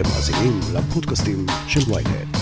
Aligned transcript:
אתם 0.00 0.08
מאזינים 0.08 0.60
לפודקאסטים 0.74 1.46
של 1.68 1.80
ויינט. 1.92 2.36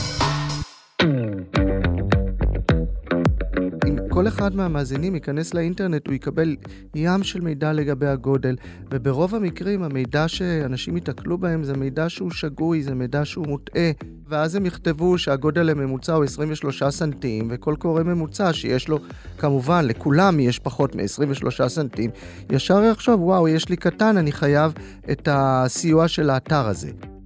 כל 4.09 4.29
אחד 4.29 4.57
מהמאזינים 4.57 5.15
ייכנס 5.15 5.55
לאינטרנט, 5.55 6.07
הוא 6.07 6.15
יקבל 6.15 6.57
ים 6.95 7.23
של 7.23 7.41
מידע 7.41 7.73
לגבי 7.73 8.07
הגודל, 8.07 8.57
וברוב 8.91 9.35
המקרים 9.35 9.83
המידע 9.83 10.29
שאנשים 10.29 10.97
ייתקלו 10.97 11.39
בהם 11.39 11.65
זה 11.65 11.73
מידע 11.77 12.09
שהוא 12.09 12.31
שגוי, 12.31 12.83
זה 12.83 12.95
מידע 12.95 13.25
שהוא 13.25 13.47
מוטעה, 13.47 13.91
ואז 14.29 14.55
הם 14.55 14.67
יכתבו 14.67 15.19
שהגודל 15.19 15.71
הממוצע 15.71 16.13
הוא 16.13 16.25
23 16.25 16.83
סנטים, 16.85 17.49
וכל 17.51 17.75
קורא 17.79 18.03
ממוצע 18.03 18.53
שיש 18.53 18.89
לו, 18.89 18.99
כמובן, 19.39 19.85
לכולם 19.85 20.41
יש 20.41 20.59
פחות 20.59 20.95
מ-23 20.95 21.69
סנטים, 21.69 22.11
ישר 22.51 22.85
יחשוב, 22.85 23.23
וואו, 23.23 23.49
יש 23.49 23.69
לי 23.69 23.77
קטן, 23.77 24.17
אני 24.17 24.33
חייב 24.33 24.73
את 25.11 25.29
הסיוע 25.31 26.09
של 26.09 26.31
האתר 26.31 26.67
הזה. 26.67 27.18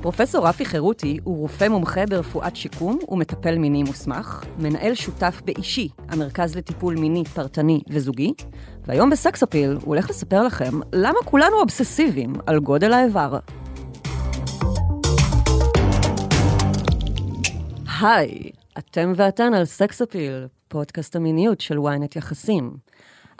פרופסור 0.00 0.48
רפי 0.48 0.64
חירותי 0.64 1.18
הוא 1.24 1.38
רופא 1.38 1.68
מומחה 1.68 2.06
ברפואת 2.06 2.56
שיקום 2.56 2.98
ומטפל 3.08 3.58
מיני 3.58 3.82
מוסמך, 3.82 4.44
מנהל 4.58 4.94
שותף 4.94 5.40
באישי, 5.44 5.88
המרכז 6.08 6.56
לטיפול 6.56 6.94
מיני 6.94 7.24
פרטני 7.24 7.80
וזוגי, 7.88 8.32
והיום 8.86 9.10
בסקסאפיל 9.10 9.70
הוא 9.70 9.80
הולך 9.84 10.10
לספר 10.10 10.42
לכם 10.42 10.80
למה 10.92 11.18
כולנו 11.24 11.56
אובססיביים 11.60 12.32
על 12.46 12.58
גודל 12.58 12.92
האיבר. 12.92 13.38
היי, 18.00 18.50
אתם 18.78 19.12
ואתן 19.16 19.54
על 19.54 19.64
סקסאפיל, 19.64 20.46
פודקאסט 20.68 21.16
המיניות 21.16 21.60
של 21.60 21.78
ynet 21.78 22.18
יחסים. 22.18 22.76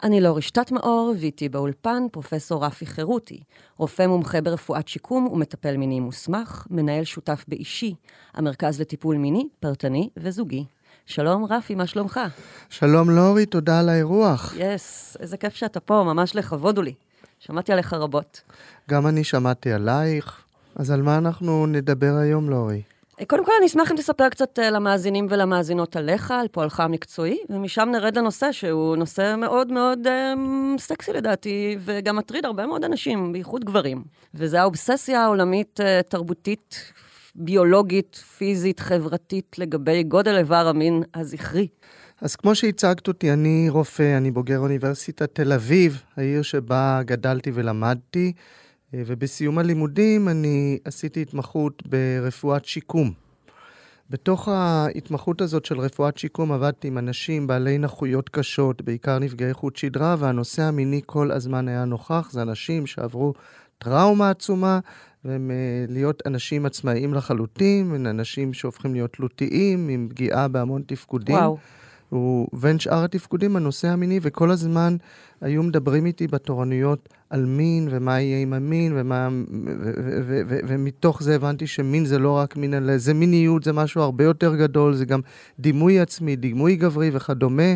אני 0.03 0.21
לא 0.21 0.37
רשתת 0.37 0.71
מאור, 0.71 1.15
ואיתי 1.19 1.49
באולפן 1.49 2.03
פרופסור 2.11 2.65
רפי 2.65 2.85
חירותי, 2.85 3.43
רופא 3.77 4.07
מומחה 4.07 4.41
ברפואת 4.41 4.87
שיקום 4.87 5.27
ומטפל 5.27 5.77
מיני 5.77 5.99
מוסמך, 5.99 6.67
מנהל 6.69 7.03
שותף 7.03 7.45
באישי, 7.47 7.95
המרכז 8.33 8.81
לטיפול 8.81 9.17
מיני, 9.17 9.47
פרטני 9.59 10.09
וזוגי. 10.17 10.65
שלום 11.05 11.45
רפי, 11.45 11.75
מה 11.75 11.87
שלומך? 11.87 12.19
שלום 12.69 13.09
לורי, 13.09 13.45
תודה 13.45 13.79
על 13.79 13.89
האירוח. 13.89 14.53
יס, 14.57 15.15
yes, 15.15 15.21
איזה 15.21 15.37
כיף 15.37 15.53
שאתה 15.53 15.79
פה, 15.79 16.03
ממש 16.05 16.35
לכבוד 16.35 16.77
הוא 16.77 16.83
לי. 16.83 16.93
שמעתי 17.39 17.73
עליך 17.73 17.93
רבות. 17.93 18.41
גם 18.89 19.07
אני 19.07 19.23
שמעתי 19.23 19.71
עלייך. 19.71 20.41
אז 20.75 20.91
על 20.91 21.01
מה 21.01 21.17
אנחנו 21.17 21.65
נדבר 21.65 22.15
היום, 22.15 22.49
לורי? 22.49 22.81
קודם 23.27 23.45
כל, 23.45 23.51
אני 23.57 23.65
אשמח 23.65 23.91
אם 23.91 23.97
תספר 23.97 24.29
קצת 24.29 24.59
אה, 24.59 24.69
למאזינים 24.69 25.27
ולמאזינות 25.29 25.95
עליך, 25.95 26.31
על 26.31 26.47
פועלך 26.47 26.79
המקצועי, 26.79 27.37
ומשם 27.49 27.89
נרד 27.91 28.17
לנושא 28.17 28.51
שהוא 28.51 28.95
נושא 28.95 29.35
מאוד 29.37 29.71
מאוד 29.71 30.07
אה, 30.07 30.33
סקסי 30.77 31.13
לדעתי, 31.13 31.77
וגם 31.79 32.15
מטריד 32.15 32.45
הרבה 32.45 32.65
מאוד 32.67 32.83
אנשים, 32.83 33.33
בייחוד 33.33 33.65
גברים. 33.65 34.03
וזה 34.33 34.61
האובססיה 34.61 35.23
העולמית 35.23 35.79
אה, 35.81 36.01
תרבותית, 36.09 36.91
ביולוגית, 37.35 38.15
פיזית, 38.15 38.79
חברתית, 38.79 39.59
לגבי 39.59 40.03
גודל 40.03 40.37
איבר 40.37 40.67
המין 40.67 41.03
הזכרי. 41.15 41.67
אז 42.21 42.35
כמו 42.35 42.55
שהצגת 42.55 43.07
אותי, 43.07 43.33
אני 43.33 43.67
רופא, 43.69 44.17
אני 44.17 44.31
בוגר 44.31 44.59
אוניברסיטת 44.59 45.35
תל 45.35 45.53
אביב, 45.53 46.01
העיר 46.17 46.41
שבה 46.41 47.01
גדלתי 47.05 47.51
ולמדתי. 47.53 48.33
אה, 48.93 49.01
ובסיום 49.05 49.57
הלימודים 49.57 50.29
אני 50.29 50.79
עשיתי 50.85 51.21
התמחות 51.21 51.83
ברפואת 51.85 52.65
שיקום. 52.65 53.11
בתוך 54.09 54.47
ההתמחות 54.47 55.41
הזאת 55.41 55.65
של 55.65 55.79
רפואת 55.79 56.17
שיקום 56.17 56.51
עבדתי 56.51 56.87
עם 56.87 56.97
אנשים 56.97 57.47
בעלי 57.47 57.77
נכויות 57.77 58.29
קשות, 58.29 58.81
בעיקר 58.81 59.19
נפגעי 59.19 59.53
חוט 59.53 59.75
שדרה, 59.75 60.15
והנושא 60.19 60.63
המיני 60.63 61.01
כל 61.05 61.31
הזמן 61.31 61.67
היה 61.67 61.85
נוכח. 61.85 62.29
זה 62.31 62.41
אנשים 62.41 62.85
שעברו 62.85 63.33
טראומה 63.77 64.29
עצומה, 64.29 64.79
והם 65.25 65.51
אה, 65.51 65.85
להיות 65.93 66.23
אנשים 66.25 66.65
עצמאיים 66.65 67.13
לחלוטין, 67.13 67.91
הם 67.95 68.07
אנשים 68.07 68.53
שהופכים 68.53 68.93
להיות 68.93 69.13
תלותיים, 69.13 69.89
עם 69.89 70.07
פגיעה 70.09 70.47
בהמון 70.47 70.81
תפקודים. 70.87 71.35
וואו. 71.35 71.57
ובין 72.13 72.79
שאר 72.79 73.03
התפקודים 73.03 73.55
הנושא 73.55 73.87
המיני, 73.87 74.19
וכל 74.21 74.51
הזמן 74.51 74.97
היו 75.41 75.63
מדברים 75.63 76.05
איתי 76.05 76.27
בתורנויות 76.27 77.09
על 77.29 77.45
מין, 77.45 77.87
ומה 77.91 78.21
יהיה 78.21 78.41
עם 78.41 78.53
המין, 78.53 78.93
ומה, 78.95 79.29
ומתוך 80.67 81.23
זה 81.23 81.35
הבנתי 81.35 81.67
שמין 81.67 82.05
זה 82.05 82.19
לא 82.19 82.31
רק 82.31 82.57
מין, 82.57 82.73
אלא 82.73 82.97
זה 82.97 83.13
מיניות, 83.13 83.63
זה 83.63 83.73
משהו 83.73 84.01
הרבה 84.01 84.23
יותר 84.23 84.55
גדול, 84.55 84.93
זה 84.93 85.05
גם 85.05 85.21
דימוי 85.59 85.99
עצמי, 85.99 86.35
דימוי 86.35 86.75
גברי 86.75 87.09
וכדומה. 87.13 87.75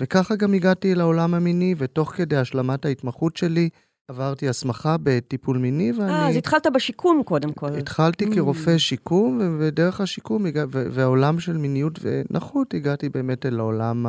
וככה 0.00 0.36
גם 0.36 0.54
הגעתי 0.54 0.94
לעולם 0.94 1.34
המיני, 1.34 1.74
ותוך 1.78 2.12
כדי 2.16 2.36
השלמת 2.36 2.84
ההתמחות 2.84 3.36
שלי, 3.36 3.68
עברתי 4.10 4.48
הסמכה 4.48 4.96
בטיפול 5.02 5.58
מיני, 5.58 5.92
ואני... 5.92 6.12
אה, 6.12 6.28
אז 6.28 6.36
התחלת 6.36 6.66
בשיקום 6.74 7.22
קודם 7.24 7.52
כל. 7.52 7.66
התחלתי 7.66 8.24
mm. 8.24 8.34
כרופא 8.34 8.78
שיקום, 8.78 9.40
ודרך 9.60 10.00
השיקום 10.00 10.46
והעולם 10.72 11.40
של 11.40 11.56
מיניות 11.56 11.98
ונכות, 12.02 12.74
הגעתי 12.74 13.08
באמת 13.08 13.46
אל 13.46 13.58
העולם, 13.58 14.06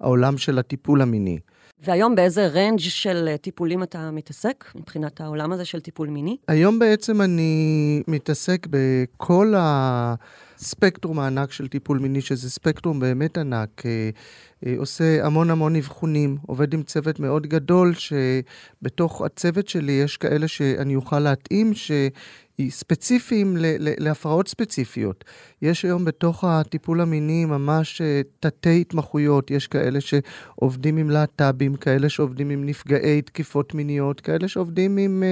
העולם 0.00 0.38
של 0.38 0.58
הטיפול 0.58 1.02
המיני. 1.02 1.38
והיום 1.84 2.14
באיזה 2.14 2.46
רנג' 2.46 2.78
של 2.78 3.28
טיפולים 3.40 3.82
אתה 3.82 4.10
מתעסק, 4.10 4.64
מבחינת 4.74 5.20
העולם 5.20 5.52
הזה 5.52 5.64
של 5.64 5.80
טיפול 5.80 6.08
מיני? 6.08 6.36
היום 6.48 6.78
בעצם 6.78 7.20
אני 7.20 8.02
מתעסק 8.08 8.66
בכל 8.70 9.54
הספקטרום 10.58 11.18
הענק 11.18 11.52
של 11.52 11.68
טיפול 11.68 11.98
מיני, 11.98 12.20
שזה 12.20 12.50
ספקטרום 12.50 13.00
באמת 13.00 13.38
ענק. 13.38 13.82
אה, 13.86 14.10
אה, 14.66 14.74
עושה 14.78 15.26
המון 15.26 15.50
המון 15.50 15.76
אבחונים, 15.76 16.38
עובד 16.46 16.74
עם 16.74 16.82
צוות 16.82 17.20
מאוד 17.20 17.46
גדול, 17.46 17.94
שבתוך 17.94 19.22
הצוות 19.22 19.68
שלי 19.68 19.92
יש 19.92 20.16
כאלה 20.16 20.48
שאני 20.48 20.96
אוכל 20.96 21.18
להתאים, 21.18 21.74
ש... 21.74 21.90
ספציפיים 22.68 23.56
להפרעות 23.78 24.48
ספציפיות. 24.48 25.24
יש 25.62 25.84
היום 25.84 26.04
בתוך 26.04 26.44
הטיפול 26.44 27.00
המיני 27.00 27.44
ממש 27.44 28.00
אה, 28.00 28.20
תתי 28.40 28.80
התמחויות, 28.80 29.50
יש 29.50 29.66
כאלה 29.66 29.98
שעובדים 30.00 30.96
עם 30.96 31.10
להט"בים, 31.10 31.76
כאלה 31.76 32.08
שעובדים 32.08 32.50
עם 32.50 32.66
נפגעי 32.66 33.22
תקיפות 33.22 33.74
מיניות, 33.74 34.20
כאלה 34.20 34.48
שעובדים 34.48 34.96
עם 34.96 35.22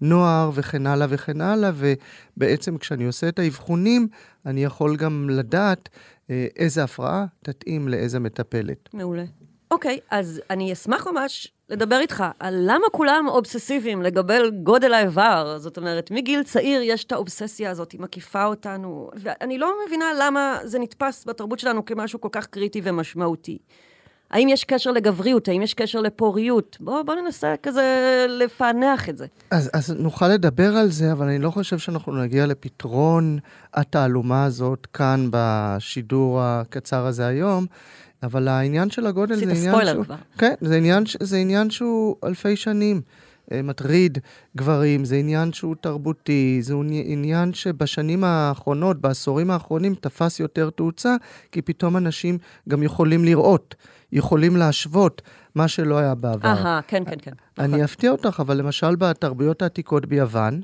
נוער 0.00 0.50
וכן 0.54 0.86
הלאה 0.86 1.06
וכן 1.10 1.40
הלאה, 1.40 1.70
ובעצם 1.74 2.78
כשאני 2.78 3.04
עושה 3.06 3.28
את 3.28 3.38
האבחונים, 3.38 4.08
אני 4.46 4.64
יכול 4.64 4.96
גם 4.96 5.30
לדעת 5.30 5.88
אה, 6.30 6.46
איזה 6.56 6.84
הפרעה 6.84 7.26
תתאים 7.42 7.88
לאיזה 7.88 8.20
מטפלת. 8.20 8.88
מעולה. 8.92 9.24
אוקיי, 9.70 9.98
אז 10.10 10.40
אני 10.50 10.72
אשמח 10.72 11.06
ממש 11.06 11.52
לדבר 11.68 11.98
איתך 12.00 12.24
על 12.38 12.54
למה 12.66 12.86
כולם 12.92 13.26
אובססיביים 13.28 14.02
לגבי 14.02 14.38
גודל 14.62 14.92
האיבר. 14.92 15.58
זאת 15.58 15.76
אומרת, 15.76 16.10
מגיל 16.10 16.42
צעיר 16.42 16.82
יש 16.82 17.04
את 17.04 17.12
האובססיה 17.12 17.70
הזאת, 17.70 17.92
היא 17.92 18.00
מקיפה 18.00 18.44
אותנו, 18.44 19.10
ואני 19.14 19.58
לא 19.58 19.74
מבינה 19.86 20.04
למה 20.18 20.58
זה 20.64 20.78
נתפס 20.78 21.24
בתרבות 21.26 21.58
שלנו 21.58 21.84
כמשהו 21.84 22.20
כל 22.20 22.28
כך 22.32 22.46
קריטי 22.46 22.80
ומשמעותי. 22.84 23.58
האם 24.30 24.48
יש 24.48 24.64
קשר 24.64 24.92
לגבריות? 24.92 25.48
האם 25.48 25.62
יש 25.62 25.74
קשר 25.74 26.00
לפוריות? 26.00 26.76
בואו 26.80 27.04
בוא 27.04 27.14
ננסה 27.14 27.54
כזה 27.62 28.26
לפענח 28.28 29.08
את 29.08 29.16
זה. 29.16 29.26
אז, 29.50 29.70
אז 29.72 29.90
נוכל 29.90 30.28
לדבר 30.28 30.76
על 30.76 30.90
זה, 30.90 31.12
אבל 31.12 31.26
אני 31.26 31.38
לא 31.38 31.50
חושב 31.50 31.78
שאנחנו 31.78 32.22
נגיע 32.22 32.46
לפתרון 32.46 33.38
התעלומה 33.74 34.44
הזאת 34.44 34.86
כאן 34.86 35.28
בשידור 35.30 36.40
הקצר 36.42 37.06
הזה 37.06 37.26
היום. 37.26 37.66
אבל 38.22 38.48
העניין 38.48 38.90
של 38.90 39.06
הגודל 39.06 39.34
זה 39.36 39.42
עניין 39.42 39.56
שהוא... 39.56 39.70
עשית 39.70 39.84
ספוילר 39.84 40.04
כבר. 40.04 40.14
כן, 40.38 40.54
זה 40.60 40.76
עניין, 40.76 41.04
זה 41.20 41.36
עניין 41.36 41.70
שהוא 41.70 42.16
אלפי 42.24 42.56
שנים. 42.56 43.00
אה, 43.52 43.62
מטריד 43.62 44.18
גברים, 44.56 45.04
זה 45.04 45.16
עניין 45.16 45.52
שהוא 45.52 45.74
תרבותי, 45.80 46.58
זה 46.62 46.74
עניין 47.04 47.54
שבשנים 47.54 48.24
האחרונות, 48.24 49.00
בעשורים 49.00 49.50
האחרונים, 49.50 49.94
תפס 49.94 50.40
יותר 50.40 50.70
תאוצה, 50.70 51.16
כי 51.52 51.62
פתאום 51.62 51.96
אנשים 51.96 52.38
גם 52.68 52.82
יכולים 52.82 53.24
לראות, 53.24 53.74
יכולים 54.12 54.56
להשוות 54.56 55.22
מה 55.54 55.68
שלא 55.68 55.98
היה 55.98 56.14
בעבר. 56.14 56.48
אהה, 56.48 56.80
כן, 56.86 57.04
כן, 57.04 57.16
כן. 57.22 57.32
אני 57.58 57.68
נכון. 57.68 57.80
אפתיע 57.80 58.10
אותך, 58.10 58.40
אבל 58.40 58.56
למשל 58.56 58.96
בתרבויות 58.96 59.62
העתיקות 59.62 60.06
ביוון, 60.06 60.60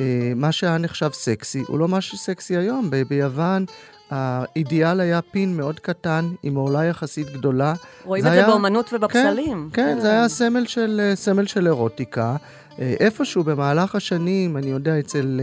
אה, 0.00 0.32
מה 0.36 0.52
שהיה 0.52 0.78
נחשב 0.78 1.10
סקסי, 1.12 1.62
הוא 1.66 1.78
לא 1.78 1.88
מה 1.88 2.00
שסקסי 2.00 2.56
היום. 2.56 2.90
ב- 2.90 3.02
ביוון 3.08 3.64
האידיאל 4.10 5.00
היה 5.00 5.22
פין 5.22 5.56
מאוד 5.56 5.80
קטן, 5.80 6.30
עם 6.42 6.54
עורלה 6.54 6.84
יחסית 6.84 7.30
גדולה. 7.32 7.74
רואים 8.04 8.26
את 8.26 8.30
זה 8.30 8.36
היה... 8.36 8.46
באומנות 8.46 8.90
ובפסלים. 8.92 9.70
כן, 9.72 9.94
כן, 9.94 10.00
זה 10.00 10.10
היה 10.10 10.28
סמל 10.28 10.66
של, 10.66 11.00
אה, 11.04 11.16
סמל 11.16 11.46
של 11.46 11.66
אירוטיקה. 11.66 12.36
אה, 12.78 12.94
איפשהו 13.00 13.44
במהלך 13.44 13.94
השנים, 13.94 14.56
אני 14.56 14.70
יודע, 14.70 14.98
אצל, 14.98 15.40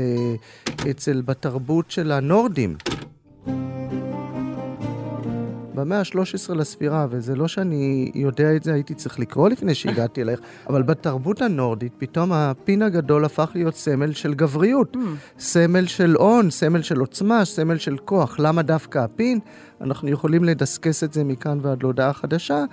אצל 0.91 1.21
בתרבות 1.21 1.91
של 1.91 2.11
הנורדים, 2.11 2.75
במאה 5.77 5.99
ה-13 5.99 6.53
לספירה, 6.53 7.07
וזה 7.09 7.35
לא 7.35 7.47
שאני 7.47 8.11
יודע 8.15 8.55
את 8.55 8.63
זה, 8.63 8.73
הייתי 8.73 8.93
צריך 8.93 9.19
לקרוא 9.19 9.49
לפני 9.49 9.75
שהגעתי 9.75 10.21
אלייך, 10.21 10.39
אבל 10.69 10.83
בתרבות 10.83 11.41
הנורדית, 11.41 11.93
פתאום 11.97 12.31
הפין 12.31 12.81
הגדול 12.81 13.25
הפך 13.25 13.51
להיות 13.55 13.75
סמל 13.75 14.13
של 14.13 14.33
גבריות. 14.33 14.95
Mm. 14.95 14.99
סמל 15.39 15.85
של 15.87 16.15
הון, 16.15 16.49
סמל 16.49 16.81
של 16.81 16.99
עוצמה, 16.99 17.45
סמל 17.45 17.77
של 17.77 17.97
כוח. 17.97 18.39
למה 18.39 18.61
דווקא 18.61 18.99
הפין? 18.99 19.39
אנחנו 19.81 20.09
יכולים 20.09 20.43
לדסקס 20.43 21.03
את 21.03 21.13
זה 21.13 21.23
מכאן 21.23 21.59
ועד 21.61 21.83
להודעה 21.83 22.13
חדשה, 22.13 22.63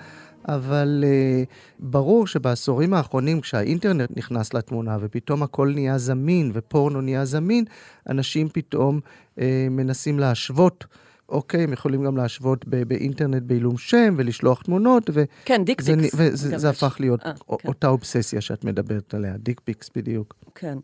אבל 0.49 1.05
אה, 1.05 1.49
ברור 1.79 2.27
שבעשורים 2.27 2.95
האחרונים, 2.95 3.41
כשהאינטרנט 3.41 4.11
נכנס 4.17 4.55
לתמונה 4.55 4.97
ופתאום 5.01 5.43
הכל 5.43 5.73
נהיה 5.75 5.99
זמין 5.99 6.51
ופורנו 6.55 7.01
נהיה 7.01 7.25
זמין, 7.25 7.65
אנשים 8.09 8.49
פתאום 8.53 9.01
אה, 9.37 9.41
מנסים 9.71 10.19
להשוות. 10.19 10.85
אוקיי, 11.29 11.65
הם 11.65 11.73
יכולים 11.73 12.05
גם 12.05 12.17
להשוות 12.17 12.65
ב- 12.69 12.83
באינטרנט 12.83 13.43
בעילום 13.43 13.79
שם 13.79 14.15
ולשלוח 14.17 14.63
תמונות, 14.63 15.11
ו... 15.15 15.25
כן, 15.45 15.65
dick 15.65 15.81
זה, 15.81 15.95
pics. 16.01 16.15
וזה 16.19 16.59
זה. 16.59 16.71
הפך 16.71 16.97
להיות 17.01 17.27
אה, 17.27 17.31
א- 17.31 17.57
כן. 17.59 17.69
אותה 17.69 17.89
אובססיה 17.89 18.41
שאת 18.41 18.65
מדברת 18.65 19.15
עליה, 19.15 19.37
dick 19.37 19.61
pics 19.65 19.91
בדיוק. 19.97 20.35
כן, 20.55 20.79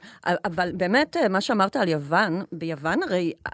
אבל 0.44 0.72
באמת, 0.76 1.16
אה, 1.16 1.28
מה 1.28 1.40
שאמרת 1.40 1.76
על 1.76 1.88
יוון, 1.88 2.42
ביוון 2.52 3.02
הרי 3.02 3.32
אה, 3.46 3.52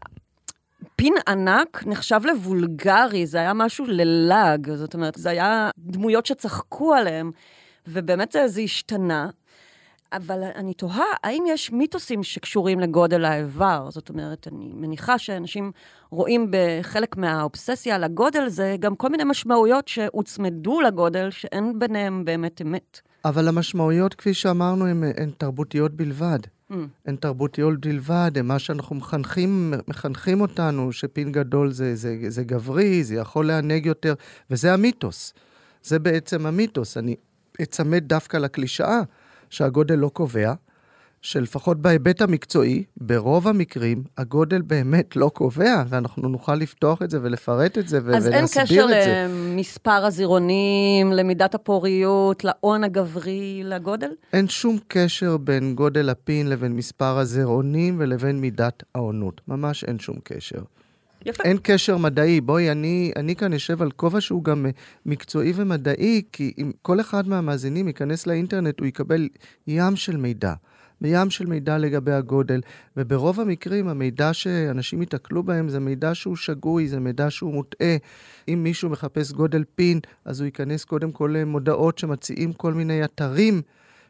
פין 0.97 1.15
ענק 1.29 1.83
נחשב 1.87 2.21
לוולגרי, 2.25 3.27
זה 3.27 3.39
היה 3.39 3.55
משהו 3.55 3.85
ללעג, 3.89 4.71
זאת 4.75 4.95
אומרת, 4.95 5.15
זה 5.17 5.31
היה 5.31 5.71
דמויות 5.79 6.27
שצחקו 6.27 6.95
עליהם, 6.95 7.31
ובאמת 7.87 8.33
זה, 8.33 8.49
זה 8.49 8.61
השתנה. 8.61 9.31
אבל 10.13 10.43
אני 10.55 10.75
תוהה, 10.75 11.05
האם 11.25 11.45
יש 11.49 11.73
מיתוסים 11.73 12.23
שקשורים 12.23 12.81
לגודל 12.81 13.25
האיבר? 13.25 13.89
זאת 13.91 14.09
אומרת, 14.09 14.49
אני 14.53 14.73
מניחה 14.75 15.19
שאנשים 15.19 15.73
רואים 16.11 16.51
בחלק 16.51 17.17
מהאובססיה 17.17 17.99
לגודל, 17.99 18.49
זה 18.49 18.77
גם 18.81 18.97
כל 18.97 19.09
מיני 19.09 19.25
משמעויות 19.25 19.89
שהוצמדו 19.89 20.81
לגודל, 20.81 21.31
שאין 21.31 21.79
ביניהם 21.79 22.25
באמת 22.25 22.63
אמת. 22.63 23.01
אבל 23.25 23.49
המשמעויות, 23.49 24.15
כפי 24.15 24.35
שאמרנו, 24.35 24.87
הן, 24.87 25.05
הן 25.17 25.31
תרבותיות 25.39 25.93
בלבד. 25.93 26.39
Mm. 26.71 26.75
הן 27.07 27.17
תרבותיות 27.17 27.81
בלבד, 27.81 28.31
הן 28.37 28.47
מה 28.47 28.59
שאנחנו 28.59 28.97
מחנכים, 28.97 29.75
מחנכים 29.89 30.41
אותנו, 30.41 30.93
שפין 30.93 31.33
גדול 31.33 31.73
זה, 31.73 31.97
זה, 31.97 32.17
זה 32.29 32.45
גברי, 32.45 33.05
זה 33.05 33.15
יכול 33.15 33.47
לענג 33.47 33.87
יותר, 33.87 34.15
וזה 34.51 34.73
המיתוס. 34.73 35.35
זה 35.83 35.99
בעצם 35.99 36.47
המיתוס. 36.47 36.97
אני 36.97 37.17
אצמד 37.63 38.05
דווקא 38.09 38.37
לקלישאה 38.37 39.01
שהגודל 39.51 39.95
לא 39.95 40.09
קובע, 40.09 40.53
שלפחות 41.23 41.81
בהיבט 41.81 42.23
המקצועי, 42.23 42.85
ברוב 42.97 43.49
המקרים, 43.49 44.05
הגודל 44.19 44.63
באמת 44.63 45.17
לא 45.17 45.31
קובע, 45.35 45.83
ואנחנו 45.89 46.29
נוכל 46.29 46.55
לפתוח 46.55 47.03
את 47.03 47.11
זה 47.11 47.19
ולפרט 47.23 47.79
את 47.79 47.89
זה 47.89 47.99
ו- 48.05 48.17
אז 48.17 48.29
אין 48.29 48.35
ולהסביר 48.39 48.65
קשר 48.65 48.85
את 48.85 49.05
זה. 49.05 49.27
למספר 49.29 50.05
הזירונים, 50.05 51.13
למידת 51.13 51.55
הפוריות, 51.55 52.45
להון 52.45 52.85
הגברי, 52.85 53.63
לגודל? 53.65 54.11
אין 54.33 54.49
שום 54.49 54.79
קשר 54.89 55.37
בין 55.37 55.75
גודל 55.75 56.11
הפין 56.11 56.49
לבין 56.49 56.73
מספר 56.73 57.19
הזרעונים 57.19 57.97
ולבין 57.99 58.41
מידת 58.41 58.83
העונות. 58.95 59.41
ממש 59.49 59.85
אין 59.85 59.99
שום 59.99 60.17
קשר. 60.25 60.61
יפה. 61.27 61.43
אין 61.45 61.57
קשר 61.63 61.97
מדעי. 61.97 62.41
בואי, 62.41 62.71
אני, 62.71 63.13
אני 63.17 63.37
כאן 63.37 63.53
אשב 63.53 63.83
על 63.83 63.91
כובע 63.91 64.21
שהוא 64.21 64.45
גם 64.45 64.67
אה, 64.67 64.71
מקצועי 65.07 65.53
ומדעי, 65.57 66.23
כי 66.33 66.53
אם 66.59 66.73
כל 66.83 67.01
אחד 67.01 67.29
מהמאזינים 67.29 67.89
ייכנס 67.89 68.27
לאינטרנט, 68.27 68.81
הוא 68.81 68.87
יקבל 68.87 69.29
ים 69.67 69.97
של 69.97 70.17
מידע. 70.17 70.55
ים 71.03 71.31
של 71.31 71.47
מידע 71.47 71.79
לגבי 71.79 72.13
הגודל, 72.13 72.61
וברוב 72.97 73.41
המקרים 73.41 73.89
המידע 73.89 74.33
שאנשים 74.33 75.01
ייתקלו 75.01 75.43
בהם 75.43 75.69
זה 75.69 75.81
מידע 75.81 76.15
שהוא 76.15 76.37
שגוי, 76.37 76.89
זה 76.89 77.01
מידע 77.01 77.31
שהוא 77.31 77.55
מוטעה. 77.55 77.97
אם 78.49 78.63
מישהו 78.63 78.91
מחפש 78.91 79.33
גודל 79.33 79.65
פין, 79.75 80.01
אז 80.25 80.41
הוא 80.41 80.47
ייכנס 80.47 80.85
קודם 80.85 81.13
כל 81.13 81.35
למודעות 81.35 81.99
שמציעים 81.99 82.53
כל 82.53 82.75
מיני 82.75 83.05
אתרים 83.05 83.63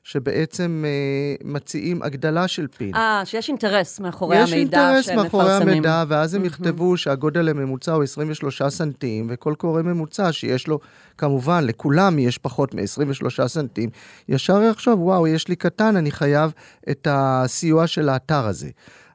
שבעצם 0.07 0.85
אה, 0.87 1.35
מציעים 1.45 2.03
הגדלה 2.03 2.49
של 2.49 2.67
פין. 2.67 2.95
אה, 2.95 3.23
שיש 3.25 3.49
אינטרס 3.49 4.01
מאחורי 4.01 4.43
יש 4.43 4.53
המידע 4.53 4.89
אינטרס 4.89 5.07
שהם 5.07 5.17
מאחורי 5.17 5.45
מפרסמים. 5.45 5.69
המידע, 5.69 6.05
ואז 6.09 6.35
הם 6.35 6.41
מהמם. 6.41 6.53
יכתבו 6.53 6.97
שהגודל 6.97 7.49
הממוצע 7.49 7.93
הוא 7.93 8.03
23 8.03 8.63
סנטים, 8.63 9.27
וכל 9.31 9.55
קורא 9.59 9.83
ממוצע 9.83 10.33
שיש 10.33 10.69
לו, 10.69 10.79
כמובן, 11.19 11.65
לכולם 11.65 12.19
יש 12.19 12.39
פחות 12.39 12.75
מ-23 12.75 13.47
סנטים, 13.47 13.91
ישר 14.29 14.63
יחשוב, 14.63 15.01
וואו, 15.01 15.27
יש 15.27 15.49
לי 15.49 15.57
קטן, 15.57 15.97
אני 15.97 16.11
חייב 16.11 16.53
את 16.91 17.09
הסיוע 17.11 17.87
של 17.87 18.09
האתר 18.09 18.47
הזה. 18.47 18.69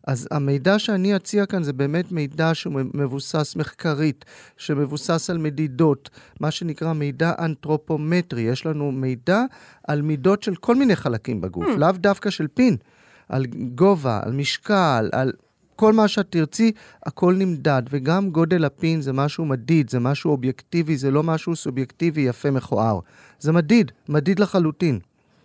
אז 0.08 0.28
המידע 0.32 0.80
שאני 0.80 1.16
אציע 1.16 1.46
כאן 1.46 1.64
זה 1.64 1.74
באמת 1.74 2.12
מידע 2.12 2.54
שהוא 2.54 2.74
מבוסס 2.94 3.56
מחקרית, 3.56 4.26
שמבוסס 4.58 5.30
על 5.30 5.38
מדידות, 5.38 6.10
מה 6.40 6.52
שנקרא 6.52 6.94
מידע 6.94 7.34
אנתרופומטרי. 7.40 8.42
יש 8.42 8.66
לנו 8.66 8.92
מידע 8.92 9.44
על 9.88 10.02
מידות 10.02 10.44
של 10.44 10.56
כל 10.56 10.76
מיני 10.76 10.96
חלקים 10.96 11.42
בגוף, 11.42 11.66
Hmm. 11.66 11.78
לאו 11.78 11.92
דווקא 11.92 12.30
של 12.30 12.48
פין. 12.48 12.78
על 13.30 13.46
גובה, 13.76 14.20
על 14.24 14.32
משקל, 14.32 15.10
על 15.12 15.32
כל 15.76 15.94
מה 15.94 16.08
שאת 16.08 16.28
תרצי, 16.30 16.72
הכל 17.06 17.34
נמדד. 17.34 17.84
וגם 17.90 18.30
גודל 18.30 18.66
הפין 18.66 19.02
זה 19.02 19.14
משהו 19.14 19.46
מדיד, 19.46 19.90
זה 19.90 20.00
משהו 20.00 20.32
אובייקטיבי, 20.32 20.98
זה 20.98 21.12
לא 21.12 21.24
משהו 21.24 21.56
סובייקטיבי 21.56 22.22
יפה 22.22 22.52
מכוער. 22.52 23.00
זה 23.40 23.52
מדיד, 23.52 23.92
מדיד 24.10 24.40
לחלוטין. 24.40 25.00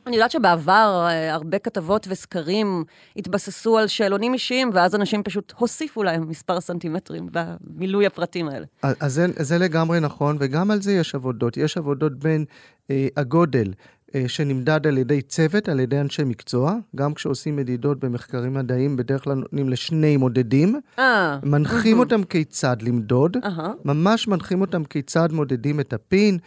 אני 0.07 0.17
יודעת 0.17 0.31
שבעבר 0.31 1.07
אה, 1.09 1.35
הרבה 1.35 1.59
כתבות 1.59 2.07
וסקרים 2.11 2.85
התבססו 3.17 3.79
על 3.79 3.87
שאלונים 3.87 4.33
אישיים, 4.33 4.71
ואז 4.75 4.95
אנשים 4.95 5.23
פשוט 5.23 5.53
הוסיפו 5.57 6.03
להם 6.03 6.29
מספר 6.29 6.61
סנטימטרים 6.61 7.29
במילוי 7.33 8.07
הפרטים 8.07 8.49
האלה. 8.49 8.67
אז 8.83 9.13
זה, 9.13 9.27
זה 9.39 9.59
לגמרי 9.59 10.01
נכון, 10.01 10.37
וגם 10.41 10.71
על 10.71 10.83
זה 10.83 10.93
יש 10.93 11.15
עבודות. 11.15 11.57
יש 11.57 11.77
עבודות 11.77 12.19
בין 12.19 12.45
אה, 12.91 13.09
הגודל 13.17 13.73
שנמדד 14.27 14.87
על 14.87 14.99
ידי 14.99 15.23
צוות, 15.23 15.69
על 15.69 15.81
ידי 15.81 16.01
אנשי 16.01 16.25
מקצוע, 16.25 16.75
גם 16.97 17.15
כשעושים 17.15 17.57
מדידות 17.57 18.05
במחקרים 18.05 18.55
מדעיים, 18.55 18.97
בדרך 18.97 19.25
כלל 19.25 19.35
נותנים 19.35 19.69
לשני 19.69 20.17
מודדים, 20.17 20.81
אה, 20.99 21.39
מנחים 21.43 21.99
אותם 21.99 22.25
כיצד 22.25 22.77
למדוד. 22.83 23.37
ממש 23.85 24.29
מנחים 24.29 24.61
אותם 24.61 24.85
כיצד 24.85 25.29
מודדים 25.33 25.81
את 25.81 25.93
הפין, 25.93 26.39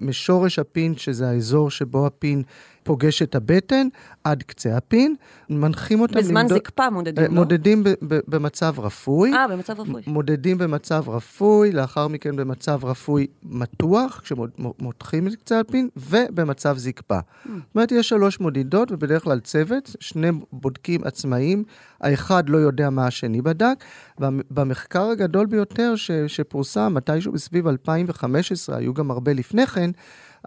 משורש 0.00 0.58
הפין, 0.58 0.96
שזה 0.96 1.28
האזור 1.28 1.70
שבו 1.70 2.06
הפין 2.06 2.42
פוגש 2.88 3.22
את 3.22 3.34
הבטן, 3.34 3.88
עד 4.24 4.42
קצה 4.42 4.76
הפין, 4.76 5.14
מנחים 5.50 6.00
אותם 6.00 6.14
בזמן 6.14 6.42
למדוד... 6.42 6.58
זקפה 6.58 6.90
מודדים, 6.90 7.24
אה, 7.24 7.28
לא? 7.28 7.34
מודדים 7.34 7.84
ב- 7.84 7.88
ב- 7.88 8.20
במצב 8.28 8.74
רפוי. 8.78 9.32
אה, 9.32 9.48
במצב 9.48 9.80
רפואי. 9.80 10.02
מודדים 10.06 10.58
במצב 10.58 11.04
רפוי, 11.08 11.72
לאחר 11.72 12.08
מכן 12.08 12.36
במצב 12.36 12.84
רפוי 12.84 13.26
מתוח, 13.42 14.20
כשמותחים 14.24 15.26
את 15.26 15.34
קצה 15.34 15.60
הפין, 15.60 15.88
ובמצב 15.96 16.76
זקפה. 16.78 17.18
זאת 17.44 17.74
אומרת, 17.74 17.92
יש 17.92 18.08
שלוש 18.08 18.40
מודידות, 18.40 18.92
ובדרך 18.92 19.22
כלל 19.22 19.40
צוות, 19.40 19.96
שני 20.00 20.28
בודקים 20.52 21.00
עצמאיים, 21.04 21.64
האחד 22.00 22.48
לא 22.48 22.58
יודע 22.58 22.90
מה 22.90 23.06
השני 23.06 23.42
בדק, 23.42 23.84
ובמחקר 24.18 25.02
הגדול 25.02 25.46
ביותר 25.46 25.96
ש, 25.96 26.10
שפורסם 26.26 26.94
מתישהו 26.94 27.32
בסביב 27.32 27.68
2015, 27.68 28.76
היו 28.76 28.94
גם 28.94 29.10
הרבה 29.10 29.32
לפני 29.32 29.66
כן, 29.66 29.90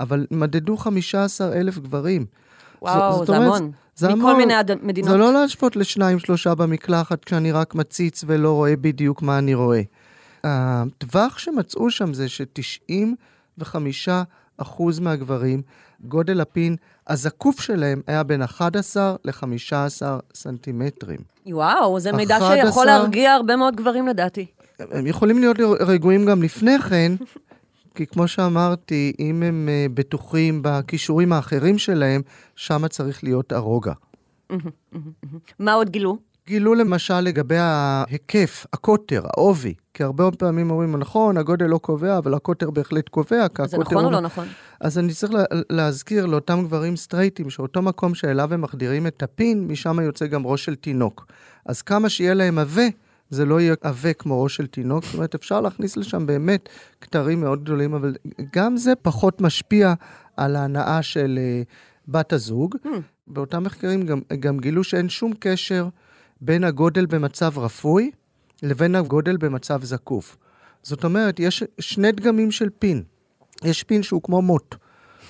אבל 0.02 0.26
מדדו 0.32 0.78
15 0.78 1.54
אלף 1.54 1.78
גברים. 1.78 2.26
וואו, 2.82 3.18
זאת 3.18 3.28
זה 3.28 3.38
אומרת, 3.38 3.56
המון. 3.60 3.72
זה 3.96 4.08
מכל 4.08 4.18
המון. 4.18 4.36
מיני 4.38 4.54
עד- 4.54 4.72
מדינות. 4.84 5.12
זה 5.12 5.18
לא 5.18 5.34
להשוות 5.34 5.76
לשניים, 5.76 6.20
שלושה 6.20 6.56
במקלחת 6.56 7.26
כשאני 7.26 7.52
רק 7.52 7.76
מציץ 7.76 8.24
ולא 8.28 8.52
רואה 8.52 8.76
בדיוק 8.76 9.22
מה 9.22 9.38
אני 9.38 9.54
רואה. 9.54 9.82
הטווח 10.44 11.38
שמצאו 11.38 11.92
שם 11.92 12.14
זה 12.14 12.30
ש-95% 12.30 14.72
מהגברים, 15.02 15.62
גודל 16.04 16.42
הפין 16.42 16.76
הזקוף 17.08 17.62
שלהם 17.62 18.02
היה 18.08 18.24
בין 18.24 18.42
11 18.42 19.16
ל-15 19.26 20.02
סנטימטרים. 20.36 21.20
וואו, 21.48 22.00
זה 22.00 22.12
מידע 22.12 22.38
11. 22.38 22.56
שיכול 22.66 22.86
להרגיע 22.86 23.34
הרבה 23.34 23.56
מאוד 23.56 23.76
גברים 23.76 24.08
לדעתי. 24.08 24.46
הם 24.80 25.08
יכולים 25.08 25.40
להיות 25.40 25.58
רגועים 25.80 26.26
גם 26.26 26.44
לפני 26.44 26.80
כן, 26.80 27.12
כי 28.02 28.08
כמו 28.08 28.28
שאמרתי, 28.28 29.14
אם 29.20 29.44
הם 29.44 29.70
אה, 29.72 29.86
בטוחים 29.94 30.60
בכישורים 30.64 31.34
האחרים 31.34 31.78
שלהם, 31.78 32.22
שמה 32.56 32.88
צריך 32.88 33.24
להיות 33.24 33.52
הרוגע. 33.52 33.94
מה 35.60 35.74
עוד 35.74 35.90
גילו? 35.90 36.18
גילו 36.48 36.76
למשל 36.76 37.20
לגבי 37.20 37.58
ההיקף, 37.58 38.66
הקוטר, 38.74 39.22
העובי, 39.26 39.74
כי 39.94 40.04
הרבה 40.04 40.32
פעמים 40.32 40.72
אומרים, 40.72 40.96
נכון, 40.96 41.38
הגודל 41.38 41.66
לא 41.66 41.78
קובע, 41.78 42.18
אבל 42.18 42.34
הקוטר 42.34 42.72
בהחלט 42.72 43.10
קובע, 43.10 43.48
כי 43.48 43.62
זה 43.68 43.76
הקוטר... 43.78 43.82
נכון 43.82 43.98
או 43.98 44.04
הוא- 44.04 44.12
לא 44.12 44.20
נכון? 44.20 44.48
אז 44.80 44.98
אני 44.98 45.14
צריך 45.14 45.34
לה, 45.34 45.44
להזכיר 45.70 46.26
לאותם 46.26 46.62
גברים 46.66 46.96
סטרייטים, 46.96 47.50
שאותו 47.50 47.82
מקום 47.82 48.16
שאליו 48.16 48.54
הם 48.54 48.62
מחדירים 48.62 49.08
את 49.08 49.24
הפין, 49.24 49.68
משם 49.68 50.00
יוצא 50.00 50.26
גם 50.28 50.46
ראש 50.48 50.66
של 50.66 50.76
תינוק. 50.76 51.26
אז 51.66 51.82
כמה 51.82 52.10
שיהיה 52.10 52.34
להם 52.34 52.60
עבה, 52.60 52.86
זה 53.32 53.46
לא 53.46 53.62
יהיה 53.62 53.76
עבה 53.82 54.14
כמו 54.14 54.44
ראש 54.44 54.56
של 54.56 54.68
תינוק, 54.68 55.04
זאת 55.06 55.14
אומרת, 55.14 55.36
אפשר 55.36 55.62
להכניס 55.62 55.98
לשם 55.98 56.26
באמת 56.26 56.70
כתרים 57.02 57.42
מאוד 57.42 57.64
גדולים, 57.64 57.94
אבל 57.94 58.16
גם 58.56 58.78
זה 58.78 58.96
פחות 59.02 59.42
משפיע 59.42 59.94
על 60.38 60.56
ההנאה 60.56 61.04
של 61.04 61.40
uh, 61.40 61.72
בת 62.08 62.34
הזוג. 62.34 62.76
Hmm. 62.84 62.88
באותם 63.28 63.64
מחקרים 63.64 64.06
גם, 64.06 64.22
גם 64.40 64.60
גילו 64.60 64.84
שאין 64.84 65.10
שום 65.10 65.34
קשר 65.40 65.88
בין 66.42 66.64
הגודל 66.64 67.06
במצב 67.06 67.60
רפוי 67.60 68.12
לבין 68.64 68.96
הגודל 68.96 69.38
במצב 69.38 69.84
זקוף. 69.84 70.38
זאת 70.84 71.04
אומרת, 71.04 71.40
יש 71.40 71.64
שני 71.80 72.12
דגמים 72.12 72.52
של 72.52 72.70
פין. 72.80 73.04
יש 73.64 73.84
פין 73.84 74.04
שהוא 74.04 74.22
כמו 74.22 74.42
מוט. 74.42 74.76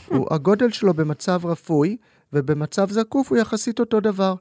הוא, 0.08 0.28
הגודל 0.34 0.72
שלו 0.72 0.94
במצב 0.94 1.46
רפוי, 1.46 1.98
ובמצב 2.34 2.92
זקוף 2.92 3.30
הוא 3.30 3.38
יחסית 3.38 3.80
אותו 3.80 4.00
דבר. 4.00 4.36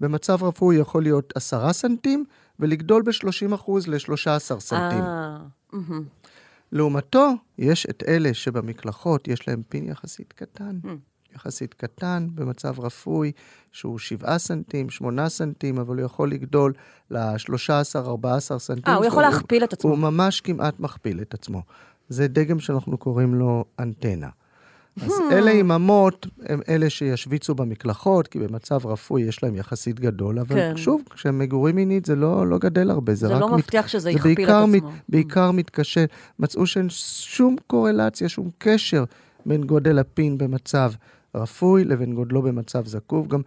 במצב 0.00 0.44
רפוי 0.44 0.76
יכול 0.76 1.02
להיות 1.02 1.32
10 1.36 1.72
סנטים, 1.72 2.24
ולגדול 2.60 3.02
ב-30% 3.02 3.70
ל-13 3.86 4.60
סנטים. 4.60 5.02
אה. 5.02 5.38
לעומתו, 6.72 7.32
יש 7.58 7.86
את 7.90 8.02
אלה 8.08 8.34
שבמקלחות 8.34 9.28
יש 9.28 9.48
להם 9.48 9.62
פין 9.68 9.88
יחסית 9.88 10.32
קטן. 10.32 10.78
יחסית 11.34 11.74
קטן, 11.74 12.28
במצב 12.34 12.80
רפוי, 12.80 13.32
שהוא 13.72 13.98
7 13.98 14.38
סנטים, 14.38 14.90
8 14.90 15.28
סנטים, 15.28 15.78
אבל 15.78 15.96
הוא 15.96 16.04
יכול 16.06 16.30
לגדול 16.30 16.72
ל-13-14 17.10 18.58
סנטים. 18.58 18.84
אה, 18.86 18.94
הוא 18.94 19.04
יכול 19.04 19.22
להכפיל 19.22 19.64
את 19.64 19.72
עצמו. 19.72 19.90
הוא 19.90 19.98
ממש 19.98 20.40
כמעט 20.40 20.80
מכפיל 20.80 21.20
את 21.20 21.34
עצמו. 21.34 21.62
זה 22.08 22.28
דגם 22.28 22.60
שאנחנו 22.60 22.98
קוראים 22.98 23.34
לו 23.34 23.64
אנטנה. 23.78 24.28
אז 25.02 25.10
Hmm. 25.10 25.32
אלה 25.32 25.50
המוט, 25.74 26.26
הם 26.42 26.60
אלה 26.68 26.90
שישוויצו 26.90 27.54
במקלחות, 27.54 28.28
כי 28.28 28.38
במצב 28.38 28.86
רפוי 28.86 29.22
יש 29.22 29.42
להם 29.42 29.54
יחסית 29.56 30.00
גדול, 30.00 30.38
אבל 30.38 30.56
כן. 30.56 30.72
שוב, 30.76 31.02
כשהם 31.14 31.38
מגורים 31.38 31.76
מינית 31.76 32.04
זה 32.04 32.16
לא, 32.16 32.46
לא 32.46 32.58
גדל 32.58 32.90
הרבה, 32.90 33.14
זה, 33.14 33.28
זה 33.28 33.34
רק 33.34 33.40
לא 33.40 33.48
מת- 33.48 33.54
מבטיח 33.58 33.88
שזה 33.88 34.00
זה 34.02 34.10
יכפיל 34.10 34.32
את 34.32 34.36
בעיקר, 34.36 34.66
מת- 34.66 34.76
עצמו. 34.82 34.90
בעיקר 35.08 35.50
מתקשה. 35.50 36.04
מצאו 36.38 36.66
שאין 36.66 36.86
שום 36.90 37.56
קורלציה, 37.66 38.28
שום 38.28 38.50
קשר 38.58 39.04
בין 39.46 39.64
גודל 39.64 39.98
הפין 39.98 40.38
במצב 40.38 40.92
רפוי 41.36 41.84
לבין 41.84 42.14
גודלו 42.14 42.42
במצב 42.42 42.86
זקוף. 42.86 43.26
גם 43.26 43.40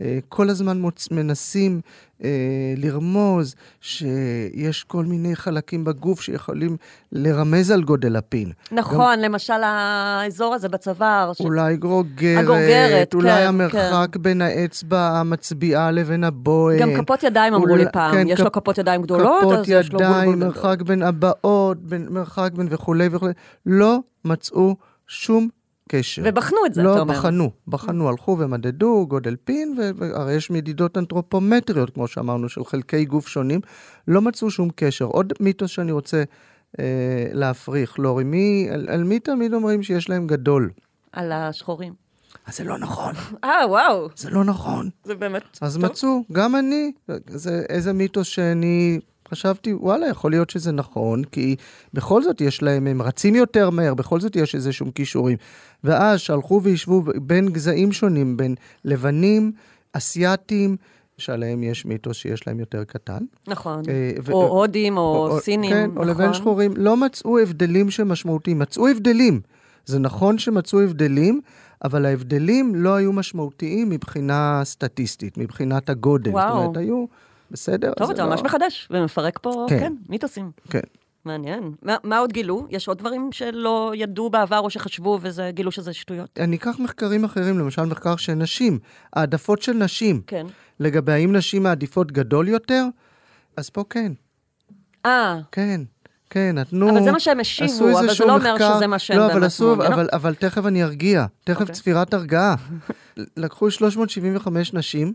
אה, 0.00 0.18
כל 0.28 0.48
הזמן 0.50 0.80
מוצ... 0.80 1.08
מנסים 1.10 1.80
אה, 2.24 2.28
לרמוז 2.76 3.54
שיש 3.80 4.84
כל 4.84 5.04
מיני 5.04 5.36
חלקים 5.36 5.84
בגוף 5.84 6.20
שיכולים 6.20 6.76
לרמז 7.12 7.70
על 7.70 7.82
גודל 7.82 8.16
הפין. 8.16 8.52
נכון, 8.72 9.18
למשל 9.20 9.52
האזור 9.64 10.54
הזה 10.54 10.68
בצוואר. 10.68 11.32
ש- 11.32 11.40
אולי 11.40 11.76
גרוגרת, 11.76 12.38
הגרוגרת, 12.38 13.14
אולי 13.14 13.28
כן, 13.30 13.46
המרחק 13.46 14.16
בין 14.16 14.42
האצבע 14.42 15.08
המצביעה 15.18 15.90
לבין 15.90 16.24
הבוהל. 16.24 16.80
גם 16.80 17.04
כפות 17.04 17.22
ידיים 17.22 17.54
אמרו 17.54 17.68
אולי- 17.70 17.84
לי 17.84 17.90
פעם, 17.92 18.14
כן, 18.14 18.26
יש 18.28 18.40
כפ- 18.40 18.44
לו 18.44 18.52
כפות 18.52 18.78
ידיים 18.78 19.02
גדולות, 19.02 19.40
כפות 19.40 19.58
אז 19.58 19.64
יש 19.70 19.92
לו 19.92 19.98
ידיים, 20.00 20.14
בולבול 20.14 20.34
גדול. 20.36 20.48
מרחק 20.48 20.82
בין 20.82 21.02
הבעות, 21.02 21.78
בין, 21.82 22.06
מרחק 22.10 22.50
בין 22.54 22.66
וכולי 22.70 23.08
וכולי. 23.10 23.32
לא 23.66 23.98
מצאו 24.24 24.76
שום 25.06 25.48
קשר. 25.88 26.22
ובחנו 26.24 26.58
את 26.66 26.74
זה, 26.74 26.82
לא, 26.82 26.92
אתה 26.92 27.00
אומר. 27.00 27.14
בחנו, 27.14 27.50
בחנו, 27.68 28.08
הלכו 28.08 28.36
ומדדו 28.38 29.06
גודל 29.08 29.36
פין, 29.44 29.78
והרי 29.96 30.34
יש 30.34 30.50
מדידות 30.50 30.98
אנתרופומטריות, 30.98 31.90
כמו 31.90 32.08
שאמרנו, 32.08 32.48
של 32.48 32.64
חלקי 32.64 33.04
גוף 33.04 33.28
שונים, 33.28 33.60
לא 34.08 34.22
מצאו 34.22 34.50
שום 34.50 34.68
קשר. 34.76 35.04
עוד 35.04 35.32
מיתוס 35.40 35.70
שאני 35.70 35.92
רוצה 35.92 36.22
אה, 36.78 36.84
להפריך, 37.32 37.98
לורי, 37.98 38.24
מי, 38.24 38.68
על, 38.72 38.86
על 38.88 39.04
מי 39.04 39.20
תמיד 39.20 39.54
אומרים 39.54 39.82
שיש 39.82 40.08
להם 40.08 40.26
גדול? 40.26 40.70
על 41.12 41.32
השחורים. 41.32 42.06
אז 42.46 42.56
זה 42.56 42.64
לא 42.64 42.78
נכון, 42.78 43.14
אה, 43.44 43.68
וואו, 43.68 44.08
זה 44.16 44.30
לא 44.30 44.44
נכון. 44.44 44.90
זה 45.04 45.14
באמת... 45.14 45.42
אז 45.60 45.74
טוב. 45.74 45.84
מצאו, 45.84 46.22
גם 46.32 46.56
אני, 46.56 46.92
זה 47.26 47.64
איזה 47.68 47.92
מיתוס 47.92 48.26
שאני 48.26 49.00
חשבתי, 49.30 49.74
וואלה, 49.74 50.06
יכול 50.06 50.30
להיות 50.30 50.50
שזה 50.50 50.72
נכון, 50.72 51.24
כי 51.24 51.56
בכל 51.94 52.22
זאת 52.22 52.40
יש 52.40 52.62
להם, 52.62 52.86
הם 52.86 53.02
רצים 53.02 53.34
יותר 53.34 53.70
מהר, 53.70 53.94
בכל 53.94 54.20
זאת 54.20 54.36
יש 54.36 54.54
איזה 54.54 54.72
שום 54.72 54.90
כישורים. 54.90 55.36
ואז 55.84 56.20
שהלכו 56.20 56.60
וישבו 56.62 57.02
בין 57.16 57.48
גזעים 57.48 57.92
שונים, 57.92 58.36
בין 58.36 58.54
לבנים, 58.84 59.52
אסייתים, 59.92 60.76
שעליהם 61.18 61.62
יש 61.62 61.86
מיתוס 61.86 62.16
שיש 62.16 62.46
להם 62.46 62.60
יותר 62.60 62.84
קטן. 62.84 63.24
נכון. 63.48 63.82
אה, 63.88 64.10
ו- 64.24 64.32
או 64.32 64.46
הודים, 64.46 64.96
או 64.96 65.38
סינים, 65.40 65.70
כן, 65.70 65.90
נכון. 65.90 66.08
או 66.08 66.10
לבין 66.10 66.34
שחורים, 66.34 66.72
לא 66.76 66.96
מצאו 66.96 67.38
הבדלים 67.38 67.90
שמשמעותיים. 67.90 68.58
מצאו 68.58 68.88
הבדלים. 68.88 69.40
זה 69.86 69.98
נכון 69.98 70.38
שמצאו 70.38 70.80
הבדלים, 70.80 71.40
אבל 71.84 72.06
ההבדלים 72.06 72.74
לא 72.74 72.94
היו 72.94 73.12
משמעותיים 73.12 73.88
מבחינה 73.90 74.60
סטטיסטית, 74.64 75.38
מבחינת 75.38 75.90
הגודל. 75.90 76.30
וואו. 76.30 76.48
זאת 76.48 76.58
אומרת, 76.58 76.76
היו, 76.76 77.04
בסדר? 77.50 77.92
טוב, 77.94 78.10
אתה 78.10 78.24
לא- 78.24 78.30
ממש 78.30 78.42
מחדש, 78.42 78.88
ומפרק 78.90 79.38
פה, 79.42 79.66
כן. 79.68 79.78
כן, 79.78 79.92
מיתוסים. 80.08 80.50
כן. 80.70 80.80
מעניין. 81.24 81.72
מה, 81.82 81.96
מה 82.04 82.18
עוד 82.18 82.32
גילו? 82.32 82.66
יש 82.70 82.88
עוד 82.88 82.98
דברים 82.98 83.32
שלא 83.32 83.92
ידעו 83.96 84.30
בעבר 84.30 84.58
או 84.58 84.70
שחשבו 84.70 85.18
וגילו 85.22 85.72
שזה 85.72 85.92
שטויות? 85.92 86.38
אני 86.40 86.56
אקח 86.56 86.78
מחקרים 86.78 87.24
אחרים, 87.24 87.58
למשל 87.58 87.82
מחקר 87.82 88.16
של 88.16 88.34
נשים, 88.34 88.78
העדפות 89.12 89.62
של 89.62 89.72
נשים, 89.72 90.20
כן. 90.26 90.46
לגבי 90.80 91.12
האם 91.12 91.36
נשים 91.36 91.62
מעדיפות 91.62 92.12
גדול 92.12 92.48
יותר, 92.48 92.84
אז 93.56 93.70
פה 93.70 93.84
כן, 93.90 94.12
אה, 95.06 95.38
כן. 95.52 95.80
כן, 96.30 96.58
נתנו... 96.58 96.90
אבל 96.90 97.02
זה 97.02 97.12
מה 97.12 97.20
שהם 97.20 97.40
השיבו, 97.40 97.98
אבל 97.98 98.14
זה 98.14 98.24
לא 98.24 98.34
אומר 98.34 98.56
שזה 98.58 98.86
מה 98.86 98.98
שהם 98.98 99.18
לא, 99.18 99.32
אבל 99.32 99.44
עשו, 99.44 99.76
מאמינות. 99.76 99.92
אבל, 99.92 100.08
אבל 100.12 100.34
תכף 100.34 100.66
אני 100.66 100.84
ארגיע, 100.84 101.26
תכף 101.44 101.60
אוקיי. 101.60 101.74
צפירת 101.74 102.14
הרגעה. 102.14 102.54
לקחו 103.36 103.70
375 103.70 104.74
נשים, 104.74 105.12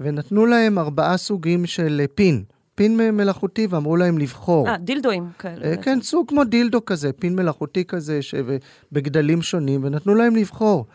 ונתנו 0.00 0.46
להם 0.46 0.78
ארבעה 0.78 1.16
סוגים 1.16 1.66
של 1.66 2.00
אה, 2.00 2.06
פין, 2.14 2.44
פין 2.74 2.96
מלאכותי, 2.96 3.66
ואמרו 3.70 3.96
להם 3.96 4.18
לבחור. 4.18 4.68
אה, 4.68 4.76
דילדואים 4.76 5.28
כאלה. 5.38 5.64
אה, 5.66 5.76
כן, 5.76 5.98
סוג 6.02 6.28
כמו 6.28 6.44
דילדו 6.44 6.84
כזה, 6.84 7.12
פין 7.12 7.36
מלאכותי 7.36 7.84
כזה, 7.84 8.22
ש- 8.22 8.34
ו- 8.46 8.56
בגדלים 8.92 9.42
שונים, 9.42 9.84
ונתנו 9.84 10.14
להם 10.14 10.36
לבחור. 10.36 10.86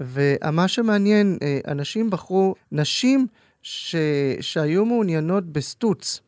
ומה 0.00 0.68
שמעניין, 0.68 1.38
אה, 1.42 1.58
אנשים 1.68 2.10
בחרו 2.10 2.54
נשים 2.72 3.26
ש... 3.62 3.96
שהיו 4.40 4.84
מעוניינות 4.84 5.44
בסטוץ. 5.52 6.20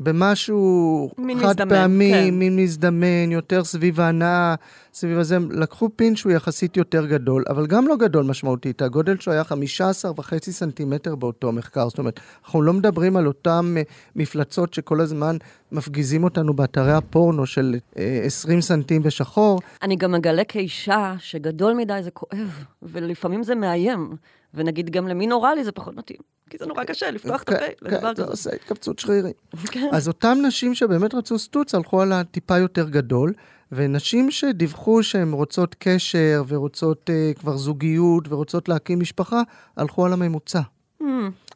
במשהו 0.00 1.10
מין 1.18 1.38
חד 1.38 1.46
מזדמן, 1.46 1.68
פעמי, 1.68 2.12
כן. 2.12 2.34
מין 2.34 2.56
מזדמן, 2.56 3.30
יותר 3.30 3.64
סביב 3.64 4.00
ההנאה, 4.00 4.54
סביב 4.94 5.18
הזה. 5.18 5.38
לקחו 5.50 5.88
פין 5.96 6.16
שהוא 6.16 6.32
יחסית 6.32 6.76
יותר 6.76 7.06
גדול, 7.06 7.44
אבל 7.48 7.66
גם 7.66 7.88
לא 7.88 7.96
גדול 7.96 8.24
משמעותית. 8.24 8.82
הגודל 8.82 9.18
שלו 9.18 9.32
היה 9.32 9.44
15 9.44 10.12
וחצי 10.16 10.52
סנטימטר 10.52 11.14
באותו 11.14 11.52
מחקר. 11.52 11.88
זאת 11.88 11.98
אומרת, 11.98 12.20
אנחנו 12.44 12.62
לא 12.62 12.72
מדברים 12.72 13.16
על 13.16 13.26
אותן 13.26 13.74
אה, 13.76 13.82
מפלצות 14.16 14.74
שכל 14.74 15.00
הזמן 15.00 15.36
מפגיזים 15.72 16.24
אותנו 16.24 16.54
באתרי 16.54 16.92
הפורנו 16.92 17.46
של 17.46 17.76
אה, 17.98 18.20
20 18.24 18.60
סנטים 18.60 19.02
ושחור. 19.04 19.60
אני 19.82 19.96
גם 19.96 20.12
מגלה 20.12 20.44
כאישה 20.44 21.14
שגדול 21.18 21.74
מדי 21.74 22.00
זה 22.02 22.10
כואב, 22.10 22.64
ולפעמים 22.82 23.42
זה 23.42 23.54
מאיים. 23.54 24.16
ונגיד 24.56 24.90
גם 24.90 25.08
למין 25.08 25.32
אוראלי 25.32 25.64
זה 25.64 25.72
פחות 25.72 25.96
מתאים, 25.96 26.18
כי 26.50 26.58
זה 26.58 26.66
נורא 26.66 26.84
קשה 26.84 27.10
לפתוח 27.10 27.42
את 27.42 27.48
הפה 27.48 27.58
כן, 27.58 27.72
לדבר 27.82 28.00
כן, 28.00 28.16
זה 28.16 28.22
כזה. 28.22 28.30
עושה 28.30 28.50
התכווצות 28.54 28.98
שרירים. 28.98 29.32
כן. 29.66 29.88
אז 29.92 30.08
אותן 30.08 30.38
נשים 30.46 30.74
שבאמת 30.74 31.14
רצו 31.14 31.38
סטוץ 31.38 31.74
הלכו 31.74 32.02
על 32.02 32.12
הטיפה 32.12 32.58
יותר 32.58 32.88
גדול, 32.88 33.32
ונשים 33.72 34.30
שדיווחו 34.30 35.02
שהן 35.02 35.32
רוצות 35.32 35.76
קשר 35.78 36.44
ורוצות 36.48 37.10
uh, 37.10 37.38
כבר 37.38 37.56
זוגיות 37.56 38.28
ורוצות 38.28 38.68
להקים 38.68 39.00
משפחה, 39.00 39.42
הלכו 39.76 40.06
על 40.06 40.12
הממוצע. 40.12 40.60
Hmm, 41.02 41.04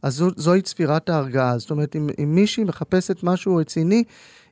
אז 0.03 0.15
זו, 0.15 0.31
זוהי 0.37 0.63
צפירת 0.63 1.09
ההרגעה. 1.09 1.59
זאת 1.59 1.71
אומרת, 1.71 1.97
אם, 1.97 2.09
אם 2.23 2.35
מישהי 2.35 2.65
מחפשת 2.65 3.23
משהו 3.23 3.57
רציני, 3.57 4.05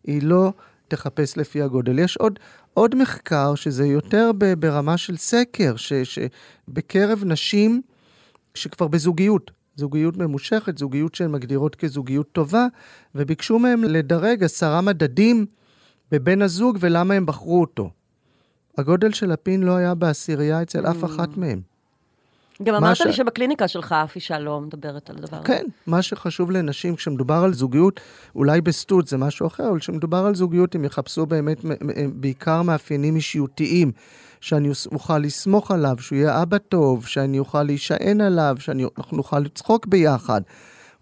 היא 0.04 0.22
לא 0.22 0.52
תחפש 0.88 1.36
לפי 1.36 1.62
הגודל. 1.62 1.98
יש 1.98 2.16
עוד, 2.16 2.38
עוד 2.74 2.94
מחקר 2.94 3.54
שזה 3.54 3.86
יותר 3.86 4.30
ב, 4.38 4.54
ברמה 4.54 4.96
של 4.96 5.16
סקר, 5.16 5.76
ש, 5.76 5.92
שבקרב 5.92 7.24
נשים 7.24 7.82
שכבר 8.54 8.88
בזוגיות, 8.88 9.50
זוגיות 9.78 10.16
ממושכת, 10.16 10.78
זוגיות 10.78 11.14
שהן 11.14 11.30
מגדירות 11.30 11.74
כזוגיות 11.76 12.32
טובה, 12.32 12.66
וביקשו 13.14 13.58
מהם 13.58 13.84
לדרג 13.84 14.44
עשרה 14.44 14.80
מדדים 14.80 15.46
בבן 16.12 16.42
הזוג 16.42 16.78
ולמה 16.80 17.14
הם 17.14 17.26
בחרו 17.26 17.60
אותו. 17.60 17.90
הגודל 18.78 19.12
של 19.12 19.32
הפין 19.32 19.62
לא 19.62 19.76
היה 19.76 19.94
בעשירייה 19.94 20.62
אצל 20.62 20.86
אף 20.86 21.04
אחת 21.04 21.36
מהם. 21.36 21.60
גם 22.62 22.74
אמרת 22.74 22.96
ש- 22.96 23.00
לי 23.00 23.12
שבקליניקה 23.12 23.68
שלך 23.68 23.92
אף 23.92 24.16
אישה 24.16 24.38
לא 24.38 24.60
מדברת 24.60 25.10
על 25.10 25.16
הדבר 25.16 25.36
הזה. 25.36 25.46
כן, 25.46 25.66
מה 25.86 26.02
שחשוב 26.02 26.50
לנשים, 26.50 26.96
כשמדובר 26.96 27.34
על 27.34 27.52
זוגיות, 27.54 28.00
אולי 28.34 28.60
בסטוץ 28.60 29.10
זה 29.10 29.16
משהו 29.16 29.46
אחר, 29.46 29.68
אבל 29.70 29.78
כשמדובר 29.78 30.18
על 30.26 30.34
זוגיות, 30.34 30.74
הם 30.74 30.84
יחפשו 30.84 31.26
באמת 31.26 31.58
בעיקר 32.14 32.62
מאפיינים 32.62 33.16
אישיותיים, 33.16 33.92
שאני 34.40 34.68
אוכל 34.92 35.18
לסמוך 35.18 35.70
עליו, 35.70 35.96
שהוא 36.00 36.18
יהיה 36.18 36.42
אבא 36.42 36.58
טוב, 36.58 37.06
שאני 37.06 37.38
אוכל 37.38 37.62
להישען 37.62 38.20
עליו, 38.20 38.56
שאנחנו 38.58 39.16
נוכל 39.16 39.38
לצחוק 39.38 39.86
ביחד. 39.86 40.40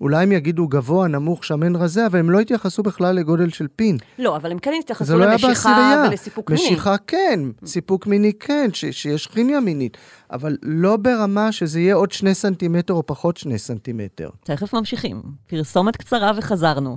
אולי 0.00 0.23
הם 0.23 0.33
יגידו 0.33 0.69
גבוה, 0.69 1.09
נמוך, 1.09 1.45
שמן 1.45 1.76
רזה, 1.76 2.07
אבל 2.07 2.19
הם 2.19 2.31
לא 2.31 2.40
יתייחסו 2.40 2.83
בכלל 2.83 3.14
לגודל 3.14 3.50
של 3.50 3.66
פין. 3.76 3.97
לא, 4.19 4.37
אבל 4.37 4.50
הם 4.52 4.59
כן 4.59 4.71
זה 4.71 4.76
התייחסו 4.81 5.19
לא 5.19 5.26
למשיכה 5.26 5.49
בעשירייה. 5.49 6.05
ולסיפוק 6.09 6.50
מיני. 6.50 6.62
משיכה 6.62 6.97
כן, 7.07 7.40
סיפוק 7.66 8.07
מיני 8.07 8.33
כן, 8.40 8.71
ש- 8.73 8.85
שיש 8.85 9.26
כימיה 9.26 9.61
מינית, 9.61 9.97
אבל 10.33 10.57
לא 10.62 10.97
ברמה 10.97 11.52
שזה 11.52 11.81
יהיה 11.81 11.95
עוד 11.95 12.12
שני 12.12 12.35
סנטימטר 12.35 12.95
או 12.95 13.07
פחות 13.07 13.37
שני 13.37 13.59
סנטימטר. 13.59 14.28
תכף 14.45 14.75
ממשיכים. 14.75 15.23
פרסומת 15.47 15.97
קצרה 15.97 16.33
וחזרנו. 16.37 16.97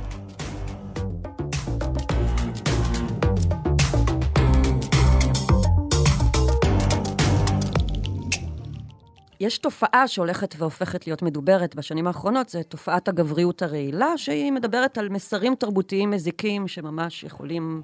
יש 9.41 9.57
תופעה 9.57 10.07
שהולכת 10.07 10.55
והופכת 10.57 11.07
להיות 11.07 11.21
מדוברת 11.21 11.75
בשנים 11.75 12.07
האחרונות, 12.07 12.49
זה 12.49 12.63
תופעת 12.63 13.07
הגבריות 13.07 13.61
הרעילה, 13.61 14.17
שהיא 14.17 14.51
מדברת 14.51 14.97
על 14.97 15.09
מסרים 15.09 15.55
תרבותיים 15.55 16.11
מזיקים 16.11 16.67
שממש 16.67 17.23
יכולים 17.23 17.81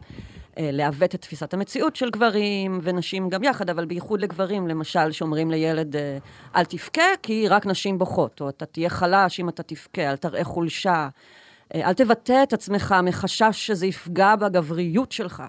אה, 0.58 0.70
לעוות 0.74 1.16
את 1.16 1.22
תפיסת 1.22 1.54
המציאות 1.54 1.96
של 1.96 2.10
גברים 2.10 2.80
ונשים 2.84 3.30
גם 3.30 3.44
יחד, 3.44 3.70
אבל 3.70 3.86
בייחוד 3.86 4.22
לגברים, 4.22 4.68
למשל, 4.68 5.12
שאומרים 5.12 5.52
לילד, 5.52 5.96
אה, 5.96 6.18
אל 6.56 6.66
תבכה, 6.66 7.02
כי 7.24 7.48
רק 7.48 7.66
נשים 7.66 7.98
בוכות, 7.98 8.42
או 8.42 8.50
אתה 8.50 8.66
תהיה 8.66 8.90
חלש 8.90 9.40
אם 9.40 9.50
אתה 9.50 9.64
תבכה, 9.64 10.12
אל 10.12 10.16
תראה 10.16 10.44
חולשה, 10.44 11.10
אה, 11.76 11.88
אל 11.88 11.94
תבטא 11.94 12.44
את 12.44 12.54
עצמך 12.54 12.96
מחשש 13.04 13.68
שזה 13.68 13.88
יפגע 13.88 14.36
בגבריות 14.36 15.12
שלך. 15.12 15.44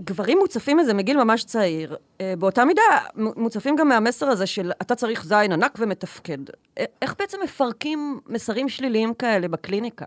גברים 0.00 0.38
מוצפים 0.38 0.76
מזה 0.76 0.94
מגיל 0.94 1.24
ממש 1.24 1.44
צעיר. 1.44 1.96
אה, 2.20 2.34
באותה 2.38 2.64
מידה, 2.64 2.82
מוצפים 3.16 3.76
גם 3.76 3.88
מהמסר 3.88 4.26
הזה 4.26 4.46
של 4.46 4.72
אתה 4.82 4.94
צריך 4.94 5.24
זין 5.24 5.52
ענק 5.52 5.78
ומתפקד. 5.78 6.38
אה, 6.78 6.84
איך 7.02 7.14
בעצם 7.18 7.38
מפרקים 7.44 8.20
מסרים 8.28 8.68
שליליים 8.68 9.14
כאלה 9.14 9.48
בקליניקה? 9.48 10.04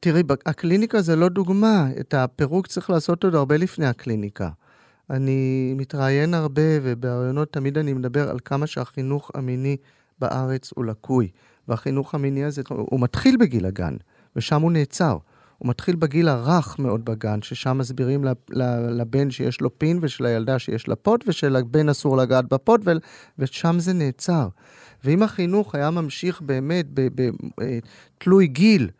תראי, 0.00 0.22
הקליניקה 0.46 1.00
זה 1.00 1.16
לא 1.16 1.28
דוגמה. 1.28 1.86
את 2.00 2.14
הפירוק 2.14 2.66
צריך 2.66 2.90
לעשות 2.90 3.24
עוד 3.24 3.34
הרבה 3.34 3.56
לפני 3.56 3.86
הקליניקה. 3.86 4.48
אני 5.10 5.72
מתראיין 5.76 6.34
הרבה, 6.34 6.62
ובראיונות 6.82 7.52
תמיד 7.52 7.78
אני 7.78 7.92
מדבר 7.92 8.30
על 8.30 8.38
כמה 8.44 8.66
שהחינוך 8.66 9.30
המיני 9.34 9.76
בארץ 10.18 10.70
הוא 10.76 10.84
לקוי. 10.84 11.28
והחינוך 11.68 12.14
המיני 12.14 12.44
הזה, 12.44 12.62
הוא 12.68 13.00
מתחיל 13.00 13.36
בגיל 13.36 13.66
הגן, 13.66 13.96
ושם 14.36 14.62
הוא 14.62 14.72
נעצר. 14.72 15.18
הוא 15.58 15.68
מתחיל 15.68 15.96
בגיל 15.96 16.28
הרך 16.28 16.78
מאוד 16.78 17.04
בגן, 17.04 17.42
ששם 17.42 17.78
מסבירים 17.78 18.24
לבן 18.90 19.30
שיש 19.30 19.60
לו 19.60 19.78
פין 19.78 19.98
ושלילדה 20.02 20.58
שיש 20.58 20.88
לה 20.88 20.96
פוט, 20.96 21.24
ושלבן 21.26 21.88
אסור 21.88 22.16
לגעת 22.16 22.44
בפוט, 22.48 22.80
ושם 23.38 23.76
זה 23.78 23.92
נעצר. 23.92 24.48
ואם 25.04 25.22
החינוך 25.22 25.74
היה 25.74 25.90
ממשיך 25.90 26.40
באמת 26.40 26.86
בתלוי 26.94 28.44
אה, 28.44 28.52
גיל, 28.52 28.90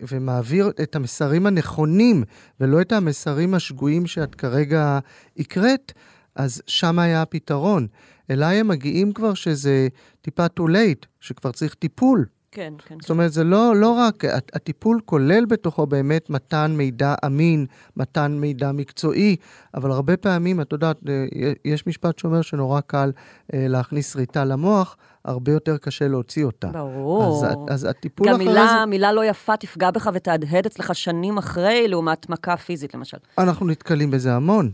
ומעביר 0.00 0.70
את 0.82 0.96
המסרים 0.96 1.46
הנכונים, 1.46 2.24
ולא 2.60 2.80
את 2.80 2.92
המסרים 2.92 3.54
השגויים 3.54 4.06
שאת 4.06 4.34
כרגע 4.34 4.98
הקראת, 5.38 5.92
אז 6.34 6.62
שם 6.66 6.98
היה 6.98 7.22
הפתרון. 7.22 7.86
אליי 8.30 8.60
הם 8.60 8.68
מגיעים 8.68 9.12
כבר 9.12 9.34
שזה 9.34 9.88
טיפה 10.22 10.46
too 10.60 10.62
late, 10.62 11.06
שכבר 11.20 11.52
צריך 11.52 11.74
טיפול. 11.74 12.26
כן, 12.56 12.74
כן. 12.86 12.96
זאת 13.00 13.10
אומרת, 13.10 13.32
זה 13.32 13.44
לא, 13.44 13.76
לא 13.76 13.90
רק, 13.90 14.24
הטיפול 14.52 15.00
כולל 15.04 15.44
בתוכו 15.44 15.86
באמת 15.86 16.30
מתן 16.30 16.74
מידע 16.76 17.14
אמין, 17.26 17.66
מתן 17.96 18.32
מידע 18.32 18.72
מקצועי, 18.72 19.36
אבל 19.74 19.90
הרבה 19.90 20.16
פעמים, 20.16 20.60
את 20.60 20.72
יודעת, 20.72 20.96
אה, 21.08 21.24
יש 21.64 21.86
משפט 21.86 22.18
שאומר 22.18 22.42
שנורא 22.42 22.80
קל 22.80 23.12
אה, 23.54 23.68
להכניס 23.68 24.16
ריטה 24.16 24.44
למוח, 24.44 24.96
הרבה 25.24 25.52
יותר 25.52 25.76
קשה 25.76 26.08
להוציא 26.08 26.44
אותה. 26.44 26.68
ברור. 26.68 27.46
אז, 27.46 27.46
אז 27.68 27.84
הטיפול 27.84 28.28
אחרי 28.28 28.46
מילה, 28.46 28.66
זה... 28.66 28.72
גם 28.80 28.90
מילה 28.90 29.12
לא 29.12 29.24
יפה 29.24 29.56
תפגע 29.56 29.90
בך 29.90 30.10
ותהדהד 30.14 30.66
אצלך 30.66 30.94
שנים 30.94 31.38
אחרי, 31.38 31.88
לעומת 31.88 32.28
מכה 32.28 32.56
פיזית, 32.56 32.94
למשל. 32.94 33.18
אנחנו 33.38 33.66
נתקלים 33.66 34.10
בזה 34.10 34.34
המון. 34.34 34.70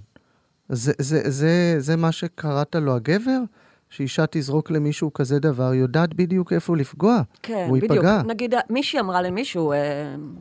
זה, 0.69 0.93
זה, 0.99 1.31
זה, 1.31 1.75
זה 1.79 1.97
מה 1.97 2.13
שקראת 2.13 2.75
לו 2.75 2.95
הגבר? 2.95 3.39
שאישה 3.93 4.25
תזרוק 4.31 4.71
למישהו 4.71 5.13
כזה 5.13 5.39
דבר, 5.39 5.75
יודעת 5.75 6.15
בדיוק 6.15 6.53
איפה 6.53 6.77
לפגוע. 6.77 7.23
כן, 7.43 7.67
הוא 7.69 7.77
בדיוק. 7.77 7.93
ייפגע. 7.93 8.23
נגיד, 8.27 8.55
מישהי 8.71 9.01
אמרה 9.01 9.23
למישהו, 9.23 9.73
אה, 9.73 9.79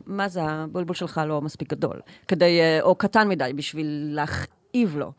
מה 0.06 0.28
זה, 0.28 0.42
הבולבול 0.42 0.94
שלך 0.94 1.20
לא 1.26 1.40
מספיק 1.40 1.70
גדול, 1.70 2.00
כדי, 2.28 2.60
אה, 2.60 2.78
או 2.82 2.94
קטן 2.94 3.28
מדי 3.28 3.50
בשביל 3.56 4.10
להכאיב 4.14 4.96
לו. 4.96 5.12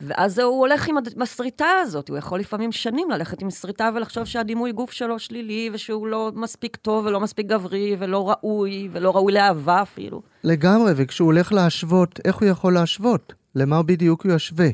ואז 0.00 0.38
הוא 0.38 0.60
הולך 0.60 0.88
עם 0.88 0.96
הסריטה 1.22 1.66
הזאת, 1.82 2.08
הוא 2.08 2.18
יכול 2.18 2.40
לפעמים 2.40 2.72
שנים 2.72 3.10
ללכת 3.10 3.42
עם 3.42 3.50
סריטה 3.50 3.90
ולחשוב 3.94 4.24
שהדימוי 4.24 4.72
גוף 4.72 4.92
שלו 4.92 5.18
שלילי, 5.18 5.70
ושהוא 5.72 6.06
לא 6.06 6.32
מספיק 6.34 6.76
טוב 6.76 7.06
ולא 7.06 7.20
מספיק 7.20 7.46
גברי 7.46 7.96
ולא 7.98 8.30
ראוי, 8.30 8.88
ולא 8.92 9.16
ראוי 9.16 9.32
לאהבה 9.32 9.82
אפילו. 9.82 10.22
לגמרי, 10.44 10.92
וכשהוא 10.96 11.26
הולך 11.26 11.52
להשוות, 11.52 12.20
איך 12.24 12.36
הוא 12.36 12.48
יכול 12.48 12.74
להשוות? 12.74 13.32
למה 13.54 13.82
בדיוק 13.82 14.24
הוא 14.24 14.32
ישווה? 14.32 14.68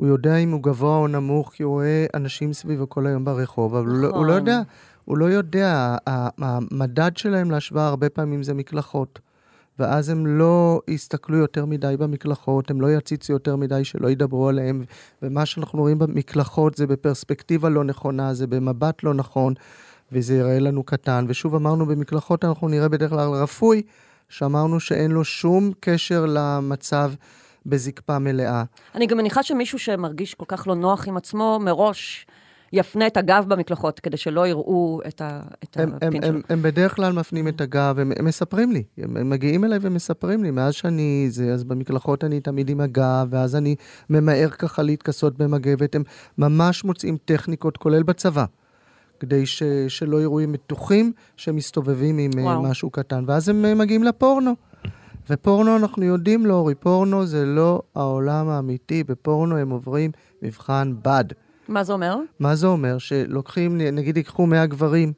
הוא 0.00 0.08
יודע 0.08 0.36
אם 0.36 0.50
הוא 0.50 0.62
גבוה 0.62 0.96
או 0.96 1.08
נמוך, 1.08 1.52
כי 1.52 1.62
הוא 1.62 1.72
רואה 1.72 2.06
אנשים 2.14 2.52
סביבו 2.52 2.88
כל 2.88 3.06
היום 3.06 3.24
ברחוב, 3.24 3.74
אבל 3.74 3.86
נכון. 3.86 3.96
הוא, 3.96 4.02
לא, 4.02 4.16
הוא 4.16 4.26
לא 4.26 4.32
נכון. 4.32 4.38
יודע, 4.38 4.62
הוא 5.04 5.18
לא 5.18 5.24
יודע, 5.24 5.96
המדד 6.06 7.16
שלהם 7.16 7.50
להשוואה 7.50 7.86
הרבה 7.86 8.08
פעמים 8.08 8.42
זה 8.42 8.54
מקלחות. 8.54 9.18
ואז 9.78 10.08
הם 10.08 10.26
לא 10.26 10.80
יסתכלו 10.88 11.36
יותר 11.36 11.64
מדי 11.64 11.94
במקלחות, 11.98 12.70
הם 12.70 12.80
לא 12.80 12.90
יציצו 12.90 13.32
יותר 13.32 13.56
מדי 13.56 13.84
שלא 13.84 14.10
ידברו 14.10 14.48
עליהם, 14.48 14.84
ומה 15.22 15.46
שאנחנו 15.46 15.80
רואים 15.80 15.98
במקלחות 15.98 16.76
זה 16.76 16.86
בפרספקטיבה 16.86 17.68
לא 17.68 17.84
נכונה, 17.84 18.34
זה 18.34 18.46
במבט 18.46 19.02
לא 19.02 19.14
נכון, 19.14 19.54
וזה 20.12 20.36
יראה 20.36 20.58
לנו 20.58 20.82
קטן. 20.82 21.24
ושוב 21.28 21.54
אמרנו, 21.54 21.86
במקלחות 21.86 22.44
אנחנו 22.44 22.68
נראה 22.68 22.88
בדרך 22.88 23.10
כלל 23.10 23.28
רפוי, 23.28 23.82
שאמרנו 24.28 24.80
שאין 24.80 25.10
לו 25.10 25.24
שום 25.24 25.72
קשר 25.80 26.26
למצב 26.28 27.12
בזקפה 27.66 28.18
מלאה. 28.18 28.64
אני 28.94 29.06
גם 29.06 29.16
מניחה 29.16 29.42
שמישהו 29.42 29.78
שמרגיש 29.78 30.34
כל 30.34 30.44
כך 30.48 30.66
לא 30.66 30.74
נוח 30.74 31.08
עם 31.08 31.16
עצמו, 31.16 31.58
מראש 31.62 32.26
יפנה 32.72 33.06
את 33.06 33.16
הגב 33.16 33.44
במקלחות, 33.48 34.00
כדי 34.00 34.16
שלא 34.16 34.46
יראו 34.46 35.00
את, 35.08 35.20
ה, 35.20 35.40
את 35.64 35.76
הם, 35.76 35.94
הפין 35.94 36.14
הם, 36.14 36.22
שלו. 36.22 36.34
הם, 36.34 36.40
הם 36.48 36.62
בדרך 36.62 36.96
כלל 36.96 37.12
מפנים 37.12 37.48
את 37.48 37.60
הגב, 37.60 37.98
הם, 37.98 38.12
הם 38.18 38.24
מספרים 38.24 38.72
לי, 38.72 38.82
הם, 38.98 39.16
הם 39.16 39.30
מגיעים 39.30 39.64
אליי 39.64 39.78
ומספרים 39.82 40.42
לי, 40.42 40.50
מאז 40.50 40.74
שאני 40.74 41.26
זה, 41.30 41.52
אז 41.52 41.64
במקלחות 41.64 42.24
אני 42.24 42.40
תמיד 42.40 42.70
עם 42.70 42.80
הגב, 42.80 43.26
ואז 43.30 43.56
אני 43.56 43.76
ממהר 44.10 44.50
ככה 44.50 44.82
להתכסות 44.82 45.38
במגבת, 45.38 45.94
הם 45.94 46.02
ממש 46.38 46.84
מוצאים 46.84 47.16
טכניקות, 47.24 47.76
כולל 47.76 48.02
בצבא. 48.02 48.44
כדי 49.20 49.46
ש, 49.46 49.62
שלא 49.88 50.22
יראו 50.22 50.40
עם 50.40 50.52
מתוחים 50.52 51.12
שמסתובבים 51.36 52.18
עם 52.18 52.30
וואו. 52.36 52.62
משהו 52.62 52.90
קטן, 52.90 53.24
ואז 53.26 53.48
הם 53.48 53.64
אה, 53.64 53.74
מגיעים 53.74 54.04
לפורנו. 54.04 54.54
ופורנו 55.30 55.76
אנחנו 55.76 56.04
יודעים, 56.04 56.46
לאורי, 56.46 56.74
פורנו 56.74 57.26
זה 57.26 57.46
לא 57.46 57.82
העולם 57.94 58.48
האמיתי, 58.48 59.04
בפורנו 59.04 59.56
הם 59.56 59.70
עוברים 59.70 60.10
מבחן 60.42 60.92
בד. 61.02 61.24
מה 61.68 61.84
זה 61.84 61.92
אומר? 61.92 62.16
מה 62.38 62.56
זה 62.56 62.66
אומר? 62.66 62.98
שלוקחים, 62.98 63.78
נגיד 63.78 64.16
ייקחו 64.16 64.46
100 64.46 64.66
גברים, 64.66 65.12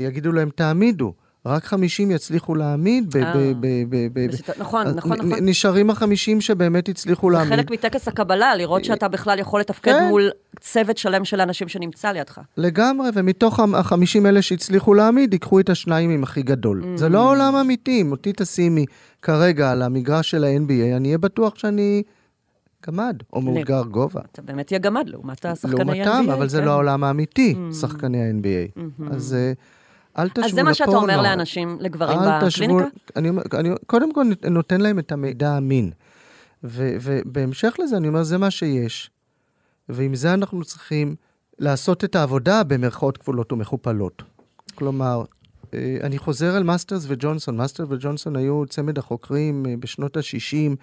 יגידו 0.00 0.32
להם, 0.32 0.50
תעמידו. 0.50 1.12
רק 1.46 1.64
50 1.64 2.10
יצליחו 2.10 2.54
להעמיד. 2.54 3.16
ב- 3.60 4.26
נכון, 4.58 4.86
נכון, 4.86 5.12
נכון. 5.12 5.32
נשארים 5.42 5.90
החמישים 5.90 6.40
שבאמת 6.40 6.88
הצליחו 6.88 7.30
להעמיד. 7.30 7.48
זה 7.48 7.56
חלק 7.56 7.70
מטקס 7.70 8.08
הקבלה, 8.08 8.56
לראות 8.56 8.84
שאתה 8.84 9.08
בכלל 9.08 9.38
יכול 9.38 9.60
לתפקד 9.60 9.92
כן. 9.92 10.08
מול 10.08 10.30
צוות 10.60 10.96
שלם 10.96 11.24
של 11.24 11.40
אנשים 11.40 11.68
שנמצא 11.68 12.12
לידך. 12.12 12.40
לגמרי, 12.56 13.10
ומתוך 13.14 13.60
החמישים 13.60 14.26
האלה 14.26 14.42
שהצליחו 14.42 14.94
להעמיד, 14.94 15.32
ייקחו 15.32 15.60
את 15.60 15.70
השניים 15.70 16.10
עם 16.10 16.22
הכי 16.22 16.42
גדול. 16.42 16.82
Mm. 16.82 16.98
זה 16.98 17.08
לא 17.08 17.30
עולם 17.30 17.54
אמיתי, 17.54 18.00
אם 18.00 18.12
אותי 18.12 18.32
תשימי 18.36 18.86
כרגע 19.22 19.70
על 19.70 19.82
המגרש 19.82 20.30
של 20.30 20.44
ה-NBA, 20.44 20.96
אני 20.96 21.08
אהיה 21.08 21.18
בטוח 21.18 21.58
שאני... 21.58 22.02
גמד, 22.86 23.16
או 23.32 23.40
מאותגר 23.40 23.82
גובה. 23.82 24.20
אתה 24.32 24.42
באמת 24.42 24.66
תהיה 24.66 24.78
גמד 24.78 25.08
לעומת 25.08 25.44
השחקני 25.44 26.02
ה-NBA. 26.02 26.08
לעומתם, 26.08 26.30
אבל 26.30 26.48
זה 26.48 26.58
כן. 26.58 26.64
לא 26.64 26.70
העולם 26.70 27.04
האמיתי, 27.04 27.54
mm. 27.54 27.74
שחקני 27.74 28.22
ה-NBA. 28.22 28.78
Mm-hmm. 28.78 29.14
אז 29.14 29.34
אה, 29.34 29.52
אל 30.18 30.28
תשוו 30.28 30.42
לפורנו. 30.42 30.48
אז 30.48 30.54
זה 30.54 30.62
מה 30.62 30.74
שאתה 30.74 30.96
אומר 30.96 31.22
לאנשים, 31.22 31.76
לגברים 31.80 32.18
בקליניקה? 32.42 32.84
אני, 33.16 33.30
אני 33.54 33.70
קודם 33.86 34.12
כל 34.12 34.24
נותן 34.50 34.80
להם 34.80 34.98
את 34.98 35.12
המידע 35.12 35.50
האמין. 35.50 35.90
ובהמשך 36.64 37.76
לזה 37.78 37.96
אני 37.96 38.08
אומר, 38.08 38.22
זה 38.22 38.38
מה 38.38 38.50
שיש. 38.50 39.10
ועם 39.88 40.14
זה 40.14 40.34
אנחנו 40.34 40.64
צריכים 40.64 41.14
לעשות 41.58 42.04
את 42.04 42.16
העבודה 42.16 42.64
במרכאות 42.64 43.18
כפולות 43.18 43.52
ומכופלות. 43.52 44.22
כלומר, 44.74 45.24
אה, 45.74 45.96
אני 46.02 46.18
חוזר 46.18 46.56
על 46.56 46.62
מאסטרס 46.62 47.04
וג'ונסון. 47.08 47.56
מאסטרס 47.56 47.88
וג'ונסון 47.90 48.36
היו 48.36 48.66
צמד 48.68 48.98
החוקרים 48.98 49.66
אה, 49.66 49.74
בשנות 49.80 50.16
ה-60 50.16 50.22
אה, 50.56 50.74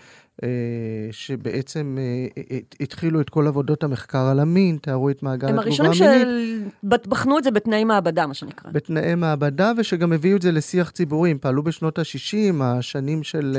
שבעצם 1.11 1.97
אה, 1.99 2.43
אה, 2.51 2.57
התחילו 2.79 3.21
את 3.21 3.29
כל 3.29 3.47
עבודות 3.47 3.83
המחקר 3.83 4.17
על 4.19 4.39
המין, 4.39 4.77
תיארו 4.81 5.09
את 5.09 5.23
מעגל 5.23 5.47
הם 5.47 5.59
התגובה 5.59 5.83
הראשונים 5.89 6.23
המינית. 6.23 7.03
שבחנו 7.05 7.37
את 7.37 7.43
זה 7.43 7.51
בתנאי 7.51 7.83
מעבדה, 7.83 8.27
מה 8.27 8.33
שנקרא. 8.33 8.71
בתנאי 8.71 9.15
מעבדה, 9.15 9.71
ושגם 9.77 10.13
הביאו 10.13 10.37
את 10.37 10.41
זה 10.41 10.51
לשיח 10.51 10.89
ציבורי. 10.89 11.31
הם 11.31 11.37
פעלו 11.41 11.63
בשנות 11.63 11.99
ה-60, 11.99 12.63
השנים 12.63 13.23
של 13.23 13.57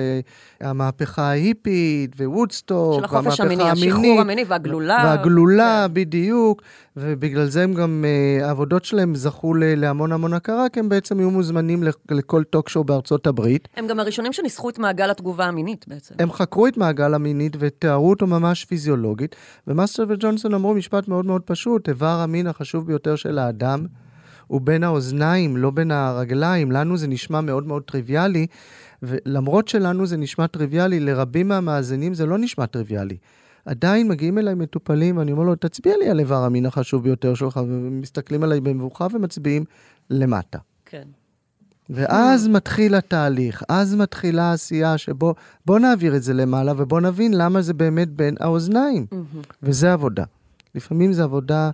המהפכה 0.61 1.23
ההיפית, 1.23 2.17
ווודסטוק, 2.19 2.99
של 2.99 3.05
החופש 3.05 3.41
המיני, 3.41 3.71
השחרור 3.71 4.21
המיני 4.21 4.45
והגלולה. 4.49 5.03
והגלולה, 5.05 5.85
כן. 5.89 5.95
בדיוק. 5.95 6.63
ובגלל 7.01 7.47
זה 7.47 7.63
הם 7.63 7.75
גם, 7.75 8.05
העבודות 8.43 8.85
שלהם 8.85 9.15
זכו 9.15 9.55
להמון 9.55 10.13
המון 10.13 10.33
הכרה, 10.33 10.69
כי 10.69 10.81
הם 10.81 10.89
בעצם 10.89 11.19
היו 11.19 11.31
מוזמנים 11.31 11.83
לכ- 11.83 11.97
לכל 12.11 12.45
טוק-שואו 12.45 12.85
בארצות 12.85 13.27
הברית. 13.27 13.69
הם 13.77 13.87
גם 13.87 14.01
הראשונים 14.01 14.33
שניסחו 14.33 14.71
את 14.71 14.79
מעגל 14.79 15.11
התגובה 15.11 15.45
המינית 15.45 15.85
בעצם. 15.89 16.15
הם 16.19 16.33
חקרו 16.33 16.68
את 16.69 16.77
מעגל 16.77 17.15
המינית 17.15 17.57
ותיארו 17.59 18.11
אותו 18.11 18.27
ממש 18.27 18.65
פיזיולוגית, 18.65 19.37
ומאסטר 19.67 20.05
וג'ונסון 20.09 20.55
אמרו 20.55 20.75
משפט 20.75 21.09
מאוד 21.09 21.27
מאוד 21.27 21.43
פשוט, 21.43 21.89
איבר 21.89 22.07
המין 22.07 22.47
החשוב 22.47 22.87
ביותר 22.87 23.17
של 23.17 23.39
האדם 23.39 23.87
הוא 24.47 24.61
בין 24.61 24.85
האוזניים, 24.85 25.57
לא 25.57 25.71
בין 25.71 25.91
הרגליים. 25.91 26.73
לנו 26.73 26.97
זה 26.97 27.07
נשמע 27.07 27.41
מאוד 27.41 27.67
מאוד 27.67 27.83
טריוויאלי, 27.83 28.47
ולמרות 29.03 29.69
שלנו 29.69 30.07
זה 30.07 30.17
נשמע 30.17 30.47
טריוויאלי, 30.47 31.01
לרבים 31.01 31.49
מהמאזינים 31.49 32.15
זה 32.15 32.27
לא 32.27 32.39
נשמע 32.39 32.67
טריוויאלי. 32.67 33.17
עדיין 33.65 34.09
מגיעים 34.09 34.39
אליי 34.39 34.55
מטופלים, 34.55 35.17
ואני 35.17 35.33
אומר 35.33 35.43
לו, 35.43 35.55
תצביע 35.55 35.97
לי 35.97 36.11
על 36.11 36.21
איבר 36.21 36.45
המין 36.45 36.67
החשוב 36.67 37.03
ביותר 37.03 37.35
שלך, 37.35 37.61
ומסתכלים 37.69 38.43
עליי 38.43 38.61
במבוכה 38.61 39.07
ומצביעים 39.15 39.65
למטה. 40.11 40.59
כן. 40.87 41.09
ואז 41.91 42.49
מתחיל 42.49 42.95
התהליך, 42.95 43.63
אז 43.69 43.95
מתחילה 43.95 44.43
העשייה 44.43 44.99
שבו, 44.99 45.35
בוא 45.67 45.79
נעביר 45.79 46.17
את 46.17 46.23
זה 46.23 46.35
למעלה 46.35 46.73
ובוא 46.77 47.01
נבין 47.01 47.35
למה 47.35 47.63
זה 47.63 47.75
באמת 47.75 48.09
בין 48.09 48.35
האוזניים. 48.41 49.07
וזה 49.63 49.93
עבודה. 49.93 50.25
לפעמים 50.75 51.13
זו 51.13 51.23
עבודה 51.23 51.71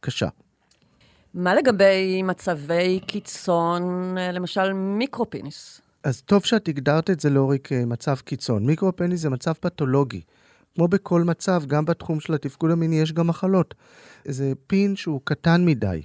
קשה. 0.00 0.28
מה 1.34 1.54
לגבי 1.54 2.22
מצבי 2.22 3.00
קיצון, 3.06 4.14
אה, 4.18 4.32
למשל 4.32 4.72
micropenis? 4.72 5.80
אז 6.04 6.20
טוב 6.20 6.44
שאת 6.44 6.68
הגדרת 6.68 7.10
את 7.10 7.20
זה 7.20 7.30
לאורי 7.30 7.58
כמצב 7.64 8.16
קיצון. 8.16 8.66
micropenis 8.66 9.20
זה 9.20 9.30
מצב 9.30 9.52
פתולוגי. 9.52 10.20
כמו 10.74 10.88
בכל 10.88 11.22
מצב, 11.22 11.62
גם 11.66 11.84
בתחום 11.84 12.20
של 12.20 12.34
התפקוד 12.34 12.70
המיני 12.70 13.00
יש 13.00 13.12
גם 13.12 13.26
מחלות. 13.26 13.74
זה 14.24 14.52
פין 14.66 14.96
שהוא 14.96 15.20
קטן 15.24 15.64
מדי. 15.64 16.02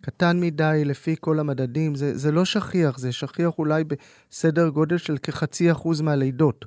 קטן 0.00 0.40
מדי 0.40 0.82
לפי 0.84 1.16
כל 1.20 1.38
המדדים, 1.38 1.94
זה, 1.94 2.18
זה 2.18 2.32
לא 2.32 2.44
שכיח, 2.44 2.98
זה 2.98 3.12
שכיח 3.12 3.58
אולי 3.58 3.84
בסדר 3.84 4.68
גודל 4.68 4.98
של 4.98 5.18
כחצי 5.18 5.72
אחוז 5.72 6.00
מהלידות. 6.00 6.64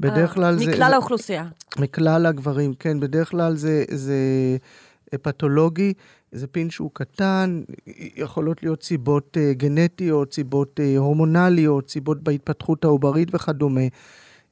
בדרך 0.00 0.34
כלל 0.34 0.58
זה... 0.58 0.66
מכלל 0.66 0.92
האוכלוסייה. 0.92 1.46
מכלל 1.78 2.26
הגברים, 2.26 2.74
כן, 2.74 3.00
בדרך 3.00 3.30
כלל 3.30 3.56
זה, 3.56 3.84
זה 3.90 4.16
פתולוגי, 5.22 5.92
זה 6.32 6.46
פין 6.46 6.70
שהוא 6.70 6.90
קטן, 6.92 7.62
יכולות 8.16 8.62
להיות 8.62 8.82
סיבות 8.82 9.36
uh, 9.36 9.54
גנטיות, 9.54 10.34
סיבות 10.34 10.80
uh, 10.80 10.98
הורמונליות, 10.98 11.90
סיבות 11.90 12.22
בהתפתחות 12.22 12.84
העוברית 12.84 13.28
וכדומה. 13.34 13.80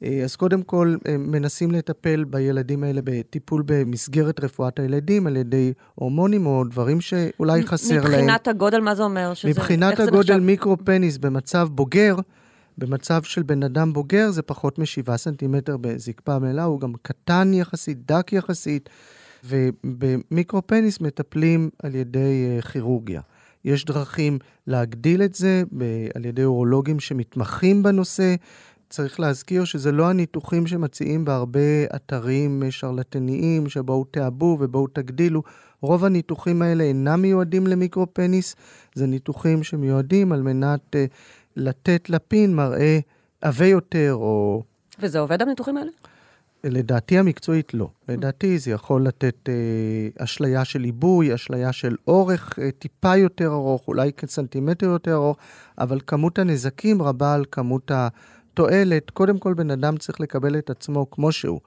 Uh, 0.03 0.07
אז 0.25 0.37
קודם 0.37 0.63
כל, 0.63 0.97
uh, 0.99 1.11
מנסים 1.19 1.71
לטפל 1.71 2.25
בילדים 2.25 2.85
האלה 2.85 3.01
בטיפול 3.05 3.63
במסגרת 3.67 4.45
רפואת 4.45 4.79
הילדים 4.79 5.27
על 5.27 5.37
ידי 5.37 5.73
הורמונים 5.95 6.47
או 6.47 6.65
דברים 6.65 7.01
שאולי 7.01 7.67
חסר 7.67 7.95
להם. 7.95 8.05
מבחינת 8.05 8.49
הגודל, 8.49 8.81
מה 8.81 8.95
זה 8.95 9.03
אומר? 9.03 9.35
שזה, 9.35 9.49
מבחינת 9.49 10.01
הגודל? 10.01 10.41
מיקרופניס 10.41 11.19
במצב 11.19 11.69
בוגר, 11.71 12.17
במצב 12.79 13.23
של 13.23 13.43
בן 13.43 13.63
אדם 13.63 13.93
בוגר 13.93 14.31
זה 14.31 14.43
פחות 14.43 14.79
מ-7 14.79 15.17
סנטימטר 15.17 15.77
בזקפה 15.77 16.39
מלאה, 16.39 16.65
הוא 16.65 16.81
גם 16.81 16.93
קטן 17.03 17.55
יחסית, 17.55 17.99
דק 18.07 18.33
יחסית, 18.33 18.89
ובמיקרופניס 19.45 21.01
מטפלים 21.01 21.71
על 21.83 21.95
ידי 21.95 22.47
אה, 22.57 22.63
כירורגיה. 22.63 23.21
יש 23.65 23.85
דרכים 23.85 24.39
להגדיל 24.67 25.23
את 25.23 25.35
זה 25.35 25.63
על 26.15 26.25
ידי 26.25 26.45
אורולוגים 26.45 27.01
שמתמחים 27.01 27.83
בנושא. 27.83 28.35
צריך 28.95 29.21
להזכיר 29.21 29.65
שזה 29.65 29.93
לא 29.93 30.11
הניתוחים 30.11 30.67
שמציעים 30.67 31.25
בהרבה 31.25 31.85
אתרים 31.97 32.63
אה, 32.63 32.71
שרלטניים, 32.71 33.69
שבואו 33.69 34.05
תעבו 34.05 34.57
ובואו 34.61 34.87
תגדילו. 34.87 35.43
רוב 35.81 36.05
הניתוחים 36.05 36.63
האלה 36.63 36.85
אינם 36.85 37.23
מיועדים 37.23 37.67
למיקרופניס, 37.67 38.57
זה 38.95 39.07
ניתוחים 39.07 39.63
שמיועדים 39.63 40.33
על 40.33 40.43
מנת 40.43 40.81
uh, 40.95 40.99
לתת 41.57 42.11
לפין 42.11 42.55
מראה 42.55 42.99
עבה 43.41 43.67
יותר, 43.67 44.15
או 44.15 44.63
וזה 45.01 45.19
עובד, 45.19 45.43
הניתוחים 45.43 45.77
האלה? 45.77 45.91
לדעתי 46.65 47.19
המקצועית 47.19 47.75
לא. 47.75 47.89
לדעתי 48.09 48.59
זה 48.59 48.71
יכול 48.71 49.07
לתת 49.07 49.49
אה, 49.49 50.25
אשליה 50.25 50.65
של 50.65 50.85
עיבוי, 50.85 51.35
אשליה 51.35 51.73
של 51.73 51.97
אורך 52.07 52.59
אה, 52.59 52.71
טיפה 52.71 53.17
יותר 53.17 53.47
ארוך, 53.47 53.89
אולי 53.89 54.13
כסנטימטר 54.13 54.87
יותר 54.87 55.15
ארוך, 55.15 55.37
אבל 55.79 56.01
כמות 56.07 56.39
הנזקים 56.39 57.03
רבה 57.03 57.35
על 57.35 57.45
כמות 57.51 57.91
התועלת. 58.55 59.11
קודם 59.11 59.38
כל, 59.38 59.55
בן 59.55 59.71
אדם 59.71 59.97
צריך 59.97 60.21
לקבל 60.21 60.59
את 60.59 60.71
עצמו 60.71 61.11
כמו 61.11 61.33
שהוא. 61.33 61.61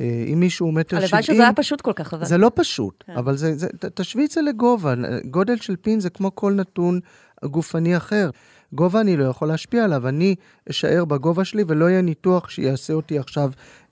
אה, 0.00 0.24
אם 0.32 0.40
מישהו 0.40 0.66
הוא 0.66 0.74
מטר 0.74 0.96
הלוואי 0.96 1.22
שזה 1.22 1.42
היה 1.42 1.52
פשוט 1.52 1.80
כל 1.80 1.92
כך, 1.92 2.14
אבל... 2.14 2.24
זה 2.24 2.38
לא 2.38 2.50
פשוט, 2.54 3.04
כן. 3.06 3.12
אבל 3.12 3.36
זה, 3.36 3.56
זה, 3.56 3.68
תשווי 3.94 4.24
את 4.24 4.30
זה 4.30 4.42
לגובה. 4.42 4.94
גודל 5.24 5.56
של 5.56 5.76
פין 5.76 6.00
זה 6.00 6.10
כמו 6.10 6.34
כל 6.34 6.52
נתון 6.52 7.00
גופני 7.44 7.96
אחר. 7.96 8.30
גובה 8.72 9.00
אני 9.00 9.16
לא 9.16 9.24
יכול 9.24 9.48
להשפיע 9.48 9.84
עליו, 9.84 10.08
אני 10.08 10.34
אשאר 10.70 11.04
בגובה 11.04 11.44
שלי 11.44 11.64
ולא 11.68 11.90
יהיה 11.90 12.02
ניתוח 12.02 12.48
שיעשה 12.48 12.92
אותי 12.92 13.18
עכשיו 13.18 13.50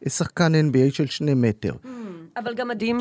שחקן 0.09 0.53
NBA 0.55 0.95
של 0.95 1.07
שני 1.07 1.35
מטר. 1.35 1.73
אבל 2.37 2.55
גמדים, 2.55 2.99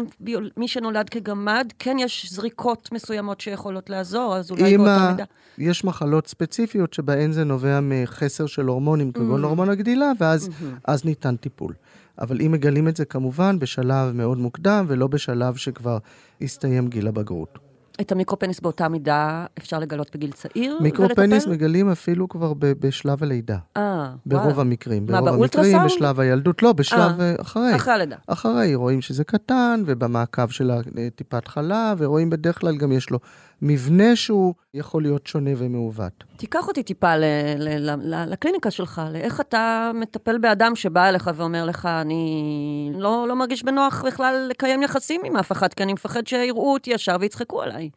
מי 0.58 0.68
שנולד 0.68 1.10
כגמד, 1.10 1.68
כן 1.80 1.98
יש 2.00 2.32
זריקות 2.34 2.90
מסוימות 2.92 3.42
שיכולות 3.42 3.90
לעזור, 3.90 4.36
אז 4.36 4.52
אולי 4.52 4.78
באותה 4.78 5.08
מידה. 5.12 5.24
יש 5.58 5.84
מחלות 5.84 6.28
ספציפיות 6.28 6.94
שבהן 6.94 7.32
זה 7.32 7.44
נובע 7.44 7.80
מחסר 7.82 8.46
של 8.46 8.66
הורמונים, 8.66 9.10
Mm. 9.10 9.18
כגון 9.20 9.44
הורמון 9.44 9.70
הגדילה, 9.70 10.12
ואז 10.20 10.48
Mm-hmm. 10.50 10.92
ניתן 11.06 11.36
טיפול. 11.36 11.74
אבל 12.22 12.42
אם 12.42 12.52
מגלים 12.52 12.88
את 12.88 12.96
זה 12.98 13.06
כמובן 13.06 13.60
בשלב 13.60 14.12
מאוד 14.16 14.38
מוקדם, 14.38 14.86
ולא 14.88 15.08
בשלב 15.08 15.56
שכבר 15.56 15.98
הסתיים 16.42 16.88
גיל 16.88 17.08
הבגרות. 17.08 17.60
את 18.02 18.12
המיקרופניס 18.12 18.60
באותה 18.60 18.90
מידה 18.90 19.46
אפשר 19.58 19.80
לגלות 19.80 20.16
בגיל 20.16 20.32
צעיר? 20.32 20.78
מיקרופניס 20.82 21.34
ולטפל? 21.46 21.52
מגלים 21.52 21.90
אפילו 21.90 22.30
כבר 22.30 22.54
ב- 22.54 22.66
בשלב 22.80 23.24
הלידה. 23.24 23.58
אה, 23.78 24.10
ברוב 24.26 24.46
וואלה. 24.46 24.62
המקרים. 24.62 25.06
מה, 25.06 25.12
ברוב 25.22 25.28
המקרים, 25.28 25.38
באולטרסאונד? 25.38 25.86
בשלב 25.86 26.20
הילדות, 26.20 26.64
לא, 26.64 26.74
בשלב 26.74 27.20
אה, 27.22 27.30
אה, 27.30 27.36
אחרי. 27.42 27.76
אחרי 27.76 27.94
הלידה. 27.94 28.16
אחרי, 28.28 28.76
רואים 28.76 29.02
שזה 29.02 29.24
קטן, 29.24 29.84
ובמעקב 29.86 30.50
של 30.50 30.72
הטיפת 31.08 31.48
חלב, 31.48 31.98
ורואים 31.98 32.30
בדרך 32.30 32.60
כלל 32.60 32.78
גם 32.78 32.92
יש 32.92 33.10
לו 33.10 33.20
מבנה 33.66 34.16
שהוא 34.16 34.54
יכול 34.74 35.02
להיות 35.02 35.28
שונה 35.28 35.50
ומעוות. 35.58 36.24
תיקח 36.38 36.68
אותי 36.68 36.84
טיפה 36.84 37.16
ל- 37.16 37.24
ל- 37.58 37.90
ל- 38.14 38.26
לקליניקה 38.32 38.72
שלך, 38.72 39.02
לאיך 39.14 39.42
אתה 39.42 39.92
מטפל 39.94 40.38
באדם 40.38 40.76
שבא 40.76 41.10
אליך 41.10 41.32
ואומר 41.36 41.66
לך, 41.66 41.86
אני 41.86 42.52
לא, 42.98 43.26
לא 43.28 43.36
מרגיש 43.36 43.64
בנוח 43.64 44.04
בכלל 44.08 44.48
לקיים 44.50 44.84
יחסים 44.84 45.22
עם 45.26 45.38
אף 45.38 45.52
אחד, 45.52 45.74
כי 45.74 45.84
אני 45.84 45.94
מפחד 45.94 46.28
שיראו 46.28 46.74
אותי 46.74 46.92
ישר 46.92 47.16
ויצחקו 47.20 47.62
עליי. 47.62 47.90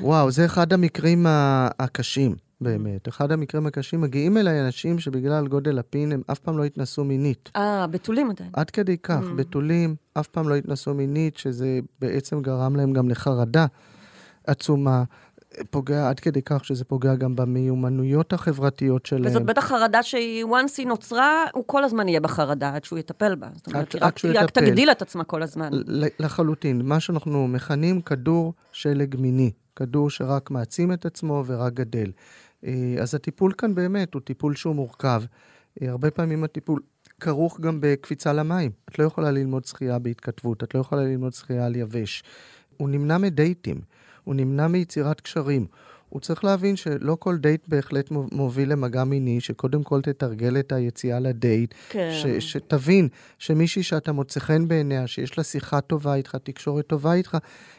וואו, 0.00 0.30
זה 0.30 0.44
אחד 0.44 0.72
המקרים 0.72 1.26
הקשים, 1.78 2.34
באמת. 2.60 3.08
אחד 3.08 3.32
המקרים 3.32 3.66
הקשים, 3.66 4.00
מגיעים 4.00 4.36
אליי 4.38 4.60
אנשים 4.60 4.98
שבגלל 4.98 5.48
גודל 5.48 5.78
הפין 5.78 6.12
הם 6.12 6.22
אף 6.32 6.38
פעם 6.38 6.58
לא 6.58 6.64
התנסו 6.64 7.04
מינית. 7.04 7.50
אה, 7.56 7.86
בתולים 7.86 8.30
עדיין. 8.30 8.50
עד 8.52 8.70
כדי 8.70 8.96
כך, 8.98 9.20
Mm. 9.22 9.34
בתולים 9.36 9.94
אף 10.14 10.26
פעם 10.26 10.48
לא 10.48 10.54
התנסו 10.54 10.94
מינית, 10.94 11.36
שזה 11.36 11.78
בעצם 12.00 12.42
גרם 12.42 12.76
להם 12.76 12.92
גם 12.92 13.08
לחרדה 13.08 13.66
עצומה. 14.46 15.04
פוגע 15.70 16.08
עד 16.08 16.20
כדי 16.20 16.42
כך 16.42 16.64
שזה 16.64 16.84
פוגע 16.84 17.14
גם 17.14 17.36
במיומנויות 17.36 18.32
החברתיות 18.32 19.06
שלהם. 19.06 19.26
וזאת 19.26 19.42
בטח 19.42 19.64
חרדה 19.64 20.02
שהיא, 20.02 20.44
once 20.44 20.74
היא 20.78 20.86
נוצרה, 20.86 21.44
הוא 21.54 21.64
כל 21.66 21.84
הזמן 21.84 22.08
יהיה 22.08 22.20
בחרדה 22.20 22.74
עד 22.74 22.84
שהוא 22.84 22.98
יטפל 22.98 23.34
בה. 23.34 23.48
זאת 23.54 23.66
אומרת, 23.66 23.94
עד- 23.94 23.94
היא 23.94 24.00
עד 24.02 24.06
רק, 24.08 24.18
שהוא 24.18 24.30
היא 24.30 24.40
רק. 24.40 24.50
תגדיל 24.50 24.90
את 24.90 25.02
עצמה 25.02 25.24
כל 25.24 25.42
הזמן. 25.42 25.70
לחלוטין. 26.18 26.82
מה 26.82 27.00
שאנחנו 27.00 27.48
מכנים 27.48 28.00
כדור 28.00 28.54
שלג 28.72 29.16
מיני. 29.18 29.50
כדור 29.76 30.10
שרק 30.10 30.50
מעצים 30.50 30.92
את 30.92 31.06
עצמו 31.06 31.44
ורק 31.46 31.72
גדל. 31.74 32.10
אה, 32.64 32.72
אז 33.00 33.14
הטיפול 33.14 33.52
כאן 33.58 33.74
באמת 33.74 34.14
הוא 34.14 34.22
טיפול 34.22 34.54
שהוא 34.56 34.74
מורכב. 34.74 35.22
אה, 35.82 35.90
הרבה 35.90 36.10
פעמים 36.10 36.44
הטיפול 36.44 36.80
כרוך 37.20 37.60
גם 37.60 37.78
בקפיצה 37.80 38.32
למים. 38.32 38.70
את 38.88 38.98
לא 38.98 39.04
יכולה 39.04 39.30
ללמוד 39.30 39.64
שחייה 39.64 39.98
בהתכתבות, 39.98 40.62
את 40.62 40.74
לא 40.74 40.80
יכולה 40.80 41.02
ללמוד 41.02 41.32
שחייה 41.32 41.66
על 41.66 41.76
יבש. 41.76 42.22
הוא 42.76 42.88
נמנע 42.88 43.18
מדייטים, 43.18 43.80
הוא 44.24 44.34
נמנע 44.34 44.66
מיצירת 44.68 45.20
קשרים. 45.20 45.66
הוא 46.08 46.20
צריך 46.20 46.44
להבין 46.44 46.76
שלא 46.76 47.16
כל 47.20 47.36
דייט 47.36 47.68
בהחלט 47.68 48.10
מו- 48.10 48.26
מוביל 48.32 48.72
למגע 48.72 49.04
מיני, 49.04 49.40
שקודם 49.40 49.82
כל 49.82 50.00
תתרגל 50.02 50.58
את 50.58 50.72
היציאה 50.72 51.20
לדייט, 51.20 51.74
כן. 51.88 52.10
ש, 52.12 52.26
שתבין 52.26 53.08
שמישהי 53.38 53.82
שאתה 53.82 54.12
מוצא 54.12 54.40
חן 54.40 54.68
בעיניה, 54.68 55.06
שיש 55.06 55.38
לה 55.38 55.44
שיחה 55.44 55.80
טובה 55.80 56.14
איתך, 56.14 56.36
תקשורת 56.42 56.86
טובה 56.86 57.14
איתך, 57.14 57.36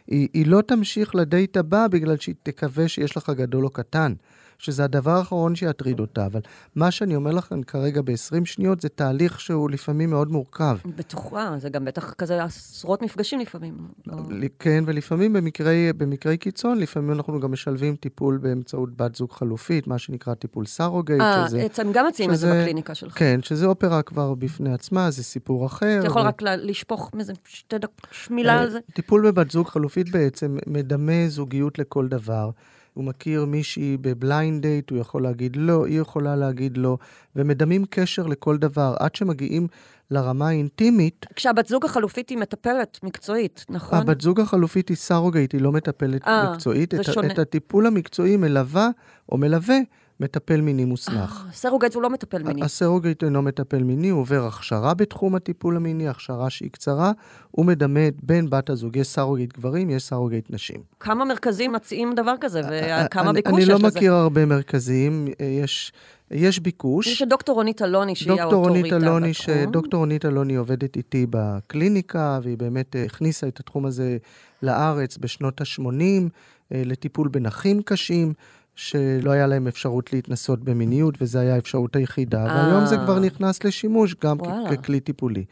היא, 0.07 0.27
היא 0.33 0.47
לא 0.47 0.61
תמשיך 0.61 1.15
לדייט 1.15 1.57
הבא 1.57 1.87
בגלל 1.87 2.17
שהיא 2.17 2.35
תקווה 2.43 2.87
שיש 2.87 3.17
לך 3.17 3.29
גדול 3.35 3.65
או 3.65 3.69
קטן. 3.69 4.13
שזה 4.57 4.83
הדבר 4.83 5.11
האחרון 5.11 5.55
שיטריד 5.55 5.99
אותה. 5.99 6.25
אבל 6.25 6.41
מה 6.75 6.91
שאני 6.91 7.15
אומר 7.15 7.31
לכם 7.31 7.63
כרגע 7.63 8.01
ב-20 8.01 8.45
שניות 8.45 8.81
זה 8.81 8.89
תהליך 8.89 9.39
שהוא 9.39 9.69
לפעמים 9.69 10.09
מאוד 10.09 10.31
מורכב. 10.31 10.77
בטוחה, 10.85 11.55
זה 11.57 11.69
גם 11.69 11.85
בטח 11.85 12.13
כזה 12.13 12.43
עשרות 12.43 13.01
מפגשים 13.01 13.39
לפעמים. 13.39 13.77
לא... 14.07 14.15
כן, 14.59 14.83
ולפעמים 14.87 15.33
במקרי, 15.33 15.93
במקרי 15.97 16.37
קיצון, 16.37 16.77
לפעמים 16.77 17.11
אנחנו 17.11 17.39
גם 17.39 17.51
משלבים 17.51 17.95
טיפול 17.95 18.37
באמצעות 18.37 18.97
בת 18.97 19.15
זוג 19.15 19.31
חלופית, 19.31 19.87
מה 19.87 19.97
שנקרא 19.97 20.33
טיפול 20.33 20.65
surrogate, 20.65 21.21
אה, 21.21 21.47
שזה... 21.47 21.65
אתם 21.65 21.91
גם 21.93 22.05
מציעים 22.07 22.31
את 22.31 22.37
זה 22.37 22.61
בקליניקה 22.61 22.95
שלך. 22.95 23.19
כן, 23.19 23.39
שזה 23.41 23.65
אופרה 23.65 24.01
כבר 24.01 24.33
בפני 24.33 24.73
עצמה, 24.73 25.11
זה 25.11 25.23
סיפור 25.23 25.65
אחר. 25.65 25.99
אתה 25.99 26.07
יכול 26.07 26.21
ו... 26.21 26.25
רק 26.25 26.41
לשפוך 26.41 27.11
איזה 27.19 27.33
שתי 27.45 27.77
דקות, 27.77 28.07
מילה 28.29 28.59
על 28.59 28.69
זה? 28.69 28.79
טיפול 28.93 29.31
בבת 29.31 29.51
זוג 29.51 29.67
חלופית 29.67 30.11
בעצם 30.11 30.57
מדמה 30.67 31.27
זוגיות 31.27 31.79
לכל 31.79 32.07
דבר. 32.07 32.49
הוא 32.93 33.03
מכיר 33.03 33.45
מישהי 33.45 33.97
ב 34.01 34.11
blind 34.11 34.61
date, 34.61 34.89
הוא 34.89 34.99
יכול 34.99 35.23
להגיד 35.23 35.55
לא, 35.55 35.85
היא 35.85 35.99
יכולה 35.99 36.35
להגיד 36.35 36.77
לא, 36.77 36.97
ומדמים 37.35 37.85
קשר 37.89 38.27
לכל 38.27 38.57
דבר, 38.57 38.95
עד 38.99 39.15
שמגיעים 39.15 39.67
לרמה 40.11 40.47
האינטימית. 40.47 41.25
כשהבת 41.35 41.67
זוג 41.67 41.85
החלופית 41.85 42.29
היא 42.29 42.37
מטפלת 42.37 42.99
מקצועית, 43.03 43.65
נכון? 43.69 43.99
הבת 43.99 44.21
זוג 44.21 44.39
החלופית 44.39 44.89
היא 44.89 44.97
surrogate, 44.97 45.53
היא 45.53 45.61
לא 45.61 45.71
מטפלת 45.71 46.27
אה, 46.27 46.51
מקצועית. 46.51 46.93
זה 46.95 47.01
את, 47.01 47.05
שונה. 47.05 47.33
את 47.33 47.39
הטיפול 47.39 47.87
המקצועי 47.87 48.37
מלווה 48.37 48.89
או 49.29 49.37
מלווה 49.37 49.77
מטפל 50.19 50.61
מיני 50.61 50.85
מוסמך. 50.85 51.43
אה, 51.47 51.51
surrogate 51.53 51.93
הוא 51.95 52.03
לא 52.03 52.09
מטפל 52.09 52.43
מיני. 52.43 52.63
ה 52.63 52.69
surrogate 52.69 53.23
אינו 53.23 53.41
מטפל 53.41 53.83
מיני, 53.83 54.09
הוא 54.09 54.19
עובר 54.21 54.45
הכשרה 54.47 54.93
בתחום 54.93 55.35
הטיפול 55.35 55.75
המיני, 55.75 56.07
הכשרה 56.07 56.49
שהיא 56.49 56.69
קצרה, 56.71 57.11
הוא 57.51 57.65
מדמה 57.65 57.99
בין 58.23 58.49
בת 58.49 58.69
הזוג, 58.69 58.95
יש 58.95 59.07
surrogate 59.07 59.53
גברים, 59.57 59.89
יש 59.89 60.03
surrogate 60.03 60.45
נשים. 60.49 60.77
כמה 60.99 61.25
מרכזים 61.25 61.71
מציעים 61.71 62.15
דבר 62.15 62.35
כזה, 62.41 62.61
וכמה 63.05 63.29
אני- 63.29 63.33
ביקוש 63.33 63.53
אני 63.53 63.61
יש 63.63 63.69
לא 63.69 63.75
לזה? 63.75 63.87
מכיר 63.87 64.13
הרבה 64.13 64.45
מרכזים, 64.45 65.27
אה, 65.41 65.45
יש, 65.45 65.91
יש 66.31 66.59
ביקוש. 66.59 67.07
יש 67.07 67.21
דוקטור 67.21 67.55
רונית 67.55 67.81
אלוני, 67.81 68.15
שהיא 68.15 68.41
האוטוריטה 68.41 68.95
אלוני, 68.95 69.33
ש... 69.33 69.49
בתחום. 69.49 69.71
דוקטור 69.71 69.99
רונית 69.99 70.25
אלוני 70.25 70.55
עובדת 70.55 70.95
איתי 70.95 71.25
בקליניקה, 71.29 72.39
והיא 72.43 72.57
באמת 72.57 72.95
אה, 72.95 73.03
הכניסה 73.03 73.47
את 73.47 73.59
התחום 73.59 73.85
הזה 73.85 74.17
לארץ 74.63 75.17
בשנות 75.17 75.61
ה-80, 75.61 76.29
לטיפול 76.71 77.27
בנכים 77.27 77.81
קשים, 77.81 78.33
שלא 78.75 79.31
היה 79.31 79.47
להם 79.47 79.67
אפשרות 79.67 80.13
להתנסות 80.13 80.63
במיניות, 80.63 81.15
וזו 81.21 81.39
הייתה 81.39 81.55
האפשרות 81.55 81.95
היחידה. 81.95 82.45
אה. 82.45 82.67
והיום 82.67 82.85
זה 82.85 82.97
כבר 82.97 83.19
נכנס 83.19 83.63
לשימוש 83.63 84.15
גם 84.23 84.37
כ-. 84.39 84.71
ככלי 84.71 84.99
טיפולי. 84.99 85.45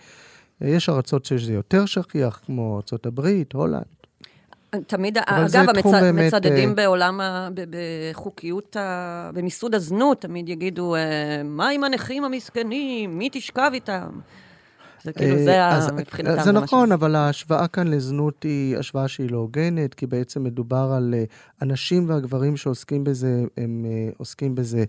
יש 0.61 0.89
ארצות 0.89 1.25
שזה 1.25 1.53
יותר 1.53 1.85
שכיח, 1.85 2.41
כמו 2.45 2.81
ארה"ב, 2.93 3.27
הולנד. 3.53 3.83
תמיד, 4.87 5.17
אגב, 5.25 5.73
תחום 5.73 5.95
המצ... 5.95 6.03
באמת, 6.03 6.33
מצדדים 6.33 6.69
אה, 6.69 6.75
בעולם, 6.75 7.21
ה... 7.21 7.49
ב- 7.53 7.63
בחוקיות, 8.11 8.75
ה... 8.75 9.29
במיסוד 9.33 9.75
הזנות, 9.75 10.21
תמיד 10.21 10.49
יגידו, 10.49 10.95
אה, 10.95 11.41
מה 11.43 11.69
עם 11.69 11.83
הנכים 11.83 12.23
המסכנים? 12.23 13.17
מי 13.17 13.29
תשכב 13.31 13.71
איתם? 13.73 14.09
זה 15.03 15.13
כאילו, 15.13 15.37
אה, 15.37 15.43
זה 15.43 15.67
אז- 15.67 15.87
ה... 15.87 15.91
מבחינתם. 15.91 16.43
זה 16.43 16.51
מה 16.51 16.59
נכון, 16.59 16.91
אבל 16.91 17.15
ההשוואה 17.15 17.67
כאן 17.67 17.87
לזנות 17.87 18.43
היא 18.43 18.77
השוואה 18.77 19.07
שהיא 19.07 19.31
לא 19.31 19.37
הוגנת, 19.37 19.93
כי 19.93 20.07
בעצם 20.07 20.43
מדובר 20.43 20.91
על 20.97 21.13
אה, 21.17 21.23
הנשים 21.61 22.09
והגברים 22.09 22.57
שעוסקים 22.57 23.03
בזה, 23.03 23.43
הם 23.57 23.85
אה, 23.89 24.09
עוסקים 24.17 24.55
בזה 24.55 24.83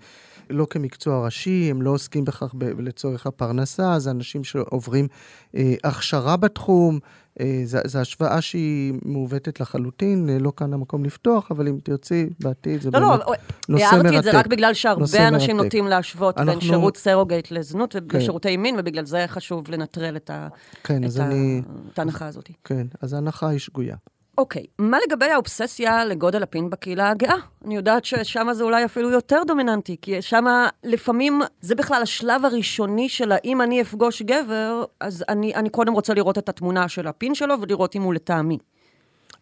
לא 0.50 0.66
כמקצוע 0.70 1.24
ראשי, 1.24 1.68
הם 1.70 1.82
לא 1.82 1.90
עוסקים 1.90 2.24
בכך 2.24 2.54
לצורך 2.78 3.26
הפרנסה, 3.26 3.98
זה 3.98 4.10
אנשים 4.10 4.44
שעוברים 4.44 5.08
אה, 5.56 5.74
הכשרה 5.84 6.36
בתחום. 6.36 6.98
אה, 7.40 7.62
זו 7.64 7.98
השוואה 7.98 8.40
שהיא 8.40 8.94
מעוותת 9.04 9.60
לחלוטין, 9.60 10.28
אה, 10.30 10.38
לא 10.38 10.52
כאן 10.56 10.72
המקום 10.72 11.04
לפתוח, 11.04 11.50
אבל 11.50 11.68
אם 11.68 11.78
תרצי, 11.82 12.28
בעתיד 12.40 12.80
זה 12.80 12.90
לא, 12.90 12.98
באמת 13.08 13.20
לא, 13.28 13.34
נושא 13.68 13.84
הערתי 13.84 14.18
את 14.18 14.24
זה 14.24 14.30
מרתק. 14.32 14.34
רק 14.34 14.46
בגלל 14.46 14.74
שהרבה 14.74 15.28
אנשים 15.28 15.56
מרתק. 15.56 15.64
נוטים 15.64 15.86
להשוות 15.86 16.36
בין 16.38 16.48
אנחנו- 16.48 16.60
שירות 16.60 16.96
סרוגייט 16.96 17.50
לזנות 17.50 17.92
כן. 17.92 17.98
ולשירותי 18.12 18.56
מין, 18.56 18.76
ובגלל 18.78 19.04
זה 19.06 19.24
חשוב 19.28 19.70
לנטרל 19.70 20.16
את 20.16 20.30
ה- 20.30 20.48
כן, 20.84 21.04
את 21.04 21.16
ה- 21.16 21.26
אני... 21.26 21.62
את 21.92 21.98
ההנחה 21.98 22.26
הזאת. 22.26 22.48
כן, 22.64 22.86
אז 23.00 23.12
ההנחה 23.12 23.48
היא 23.48 23.58
שגויה. 23.58 23.96
אוקיי, 24.38 24.66
מה 24.78 24.98
לגבי 25.06 25.26
האובססיה 25.26 26.04
לגודל 26.04 26.42
הפין 26.42 26.70
בקהילה 26.70 27.10
הגאה? 27.10 27.36
אני 27.64 27.76
יודעת 27.76 28.04
ששם 28.04 28.46
זה 28.52 28.64
אולי 28.64 28.84
אפילו 28.84 29.10
יותר 29.10 29.42
דומיננטי, 29.46 29.96
כי 30.02 30.22
שם 30.22 30.44
לפעמים 30.84 31.40
זה 31.60 31.74
בכלל 31.74 32.02
השלב 32.02 32.44
הראשוני 32.44 33.08
של 33.08 33.32
האם 33.32 33.62
אני 33.62 33.82
אפגוש 33.82 34.22
גבר, 34.22 34.84
אז 35.00 35.24
אני, 35.28 35.54
אני 35.54 35.70
קודם 35.70 35.92
רוצה 35.92 36.14
לראות 36.14 36.38
את 36.38 36.48
התמונה 36.48 36.88
של 36.88 37.06
הפין 37.06 37.34
שלו 37.34 37.54
ולראות 37.60 37.96
אם 37.96 38.02
הוא 38.02 38.14
לטעמי. 38.14 38.58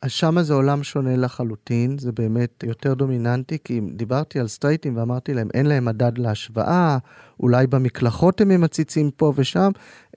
אז 0.03 0.11
שמה 0.11 0.43
זה 0.43 0.55
עולם 0.55 0.83
שונה 0.83 1.17
לחלוטין, 1.17 1.99
זה 1.99 2.13
באמת 2.13 2.65
יותר 2.67 2.95
דומיננטי, 2.95 3.59
כי 3.65 3.79
אם 3.79 3.89
דיברתי 3.93 4.41
על 4.41 4.49
סטרייטים 4.49 4.97
ואמרתי 4.97 5.35
להם, 5.35 5.49
אין 5.55 5.67
להם 5.67 5.85
מדד 5.85 6.19
להשוואה, 6.19 6.99
אולי 7.41 7.67
במקלחות 7.67 8.41
הם 8.41 8.61
מציצים 8.61 9.11
פה 9.11 9.33
ושם, 9.37 9.71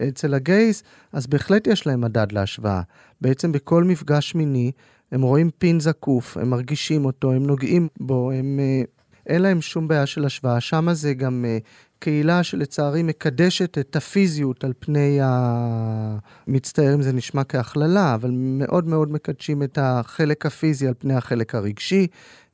אצל 0.07 0.33
הגייז, 0.33 0.83
אז 1.13 1.27
בהחלט 1.27 1.67
יש 1.67 1.87
להם 1.87 2.01
מדד 2.01 2.31
להשוואה. 2.31 2.81
בעצם 3.21 3.51
בכל 3.51 3.83
מפגש 3.83 4.35
מיני, 4.35 4.71
הם 5.11 5.21
רואים 5.21 5.49
פין 5.57 5.79
זקוף, 5.79 6.37
הם 6.37 6.49
מרגישים 6.49 7.05
אותו, 7.05 7.31
הם 7.31 7.45
נוגעים 7.45 7.87
בו, 7.99 8.31
הם... 8.31 8.59
אה, 8.59 8.81
אין 9.27 9.41
להם 9.41 9.61
שום 9.61 9.87
בעיה 9.87 10.05
של 10.05 10.25
השוואה. 10.25 10.61
שמה 10.61 10.93
זה 10.93 11.13
גם 11.13 11.45
אה, 11.47 11.57
קהילה 12.03 12.43
שלצערי 12.43 13.03
מקדשת 13.03 13.77
את 13.77 13.95
הפיזיות 13.95 14.63
על 14.63 14.73
פני 14.79 15.21
ה... 15.21 16.17
מצטער 16.47 16.93
אם 16.93 17.01
זה 17.01 17.13
נשמע 17.13 17.43
כהכללה, 17.43 18.15
אבל 18.15 18.29
מאוד 18.33 18.87
מאוד 18.87 19.11
מקדשים 19.11 19.63
את 19.63 19.77
החלק 19.81 20.45
הפיזי 20.45 20.87
על 20.87 20.93
פני 20.97 21.13
החלק 21.13 21.55
הרגשי. 21.55 22.07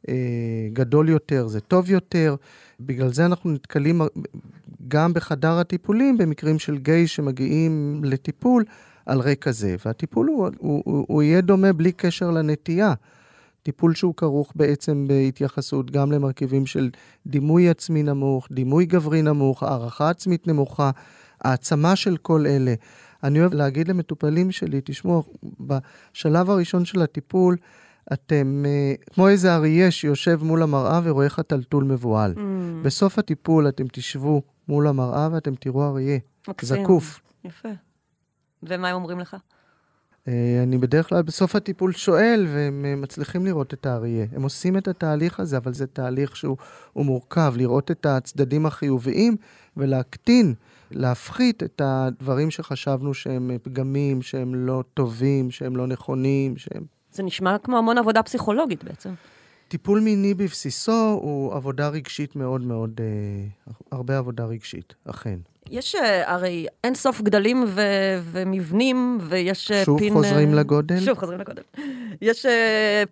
אה, 0.10 0.14
גדול 0.74 1.10
יותר 1.10 1.48
זה 1.48 1.60
טוב 1.60 1.90
יותר. 1.90 2.36
בגלל 2.80 3.14
זה 3.14 3.26
אנחנו 3.26 3.52
נתקלים 3.52 4.02
גם 4.88 5.14
בחדר 5.14 5.60
הטיפולים 5.60 6.18
במקרים 6.18 6.60
של 6.60 6.78
גיי 6.78 7.08
שמגיעים 7.08 8.02
לטיפול 8.04 8.64
על 9.06 9.20
רקע 9.20 9.52
זה. 9.52 9.76
והטיפול 9.86 10.28
הוא, 10.28 10.50
הוא, 10.58 10.82
הוא, 10.86 11.06
הוא 11.08 11.24
יהיה 11.24 11.42
דומה 11.42 11.74
בלי 11.74 11.92
קשר 11.92 12.32
לנטייה. 12.32 12.94
טיפול 13.70 13.96
שהוא 13.96 14.14
כרוך 14.16 14.54
בעצם 14.56 15.06
בהתייחסות 15.08 15.92
גם 15.92 16.12
למרכיבים 16.12 16.66
של 16.66 16.90
דימוי 17.26 17.70
עצמי 17.70 18.04
נמוך, 18.04 18.48
דימוי 18.52 18.86
גברי 18.86 19.22
נמוך, 19.22 19.64
הערכה 19.64 20.10
עצמית 20.10 20.48
נמוכה, 20.48 20.92
העצמה 21.42 21.96
של 21.96 22.18
כל 22.18 22.46
אלה. 22.48 22.74
אני 23.24 23.40
אוהב 23.40 23.54
להגיד 23.54 23.88
למטופלים 23.88 24.52
שלי, 24.52 24.82
תשמעו, 24.84 25.24
בשלב 25.60 26.50
הראשון 26.50 26.86
של 26.86 27.02
הטיפול, 27.02 27.58
אתם 28.14 28.64
אה, 28.68 28.94
כמו 29.14 29.28
איזה 29.28 29.56
אריה 29.56 29.92
שיושב 29.92 30.44
מול 30.44 30.64
המראה 30.64 31.00
ורואה 31.04 31.30
חתלתול 31.30 31.84
מבוהל. 31.84 32.34
Mm, 32.34 32.40
בסוף 32.86 33.20
הטיפול 33.20 33.68
אתם 33.70 33.86
תשבו 33.92 34.42
מול 34.68 34.88
המראה 34.88 35.30
ואתם 35.32 35.56
תראו 35.56 35.86
אריה, 35.86 36.18
מקסים. 36.48 36.84
זקוף. 36.84 37.22
יפה. 37.44 37.70
ומה 38.64 38.90
הם 38.90 38.96
אומרים 38.96 39.20
לך? 39.20 39.38
אה, 40.28 40.64
אני 40.64 40.78
בדרך 40.78 41.10
כלל 41.10 41.22
בסוף 41.22 41.56
הטיפול 41.56 41.94
שואל, 41.94 42.48
והם 42.54 42.86
אה, 42.86 42.96
מצליחים 42.96 43.46
לראות 43.46 43.74
את 43.74 43.86
האריה. 43.86 44.26
הם 44.32 44.44
עושים 44.44 44.78
את 44.78 44.88
התהליך 44.88 45.40
הזה, 45.40 45.58
אבל 45.58 45.74
זה 45.74 45.88
תהליך 45.88 46.36
שהוא 46.36 46.58
הוא 46.94 47.06
מורכב, 47.06 47.54
לראות 47.58 47.92
את 47.92 48.06
הצדדים 48.06 48.66
החיוביים 48.66 49.36
ולהקטין, 49.78 50.54
להפחית 50.92 51.64
את 51.64 51.82
הדברים 51.86 52.52
שחשבנו 52.52 53.14
שהם 53.14 53.52
אה, 53.52 53.60
פגמים, 53.60 54.22
שהם 54.22 54.56
לא 54.56 54.84
טובים, 54.94 55.52
שהם 55.52 55.76
לא 55.76 55.88
נכונים, 55.88 56.58
שהם... 56.58 56.84
זה 57.12 57.24
נשמע 57.24 57.58
כמו 57.58 57.78
המון 57.78 57.98
עבודה 57.98 58.24
פסיכולוגית 58.24 58.84
בעצם. 58.84 59.10
טיפול 59.68 60.00
מיני 60.00 60.34
בבסיסו 60.34 61.20
הוא 61.22 61.54
עבודה 61.54 61.90
רגשית 61.90 62.36
מאוד 62.36 62.62
מאוד, 62.62 63.02
אה, 63.02 63.74
הרבה 63.92 64.18
עבודה 64.18 64.46
רגשית, 64.46 64.94
אכן. 65.06 65.40
יש 65.72 65.96
אה, 65.96 66.34
הרי 66.34 66.68
אין 66.84 66.96
סוף 66.96 67.22
גדלים 67.22 67.66
ו- 67.68 68.20
ומבנים, 68.24 69.18
ויש 69.22 69.72
אה, 69.72 69.86
שוב 69.86 70.00
פין... 70.00 70.14
חוזרים 70.14 70.50
אה, 70.50 70.56
לגודל? 70.56 71.00
שוב 71.00 71.18
חוזרים 71.18 71.40
לגודל. 71.40 71.62
יש 72.22 72.46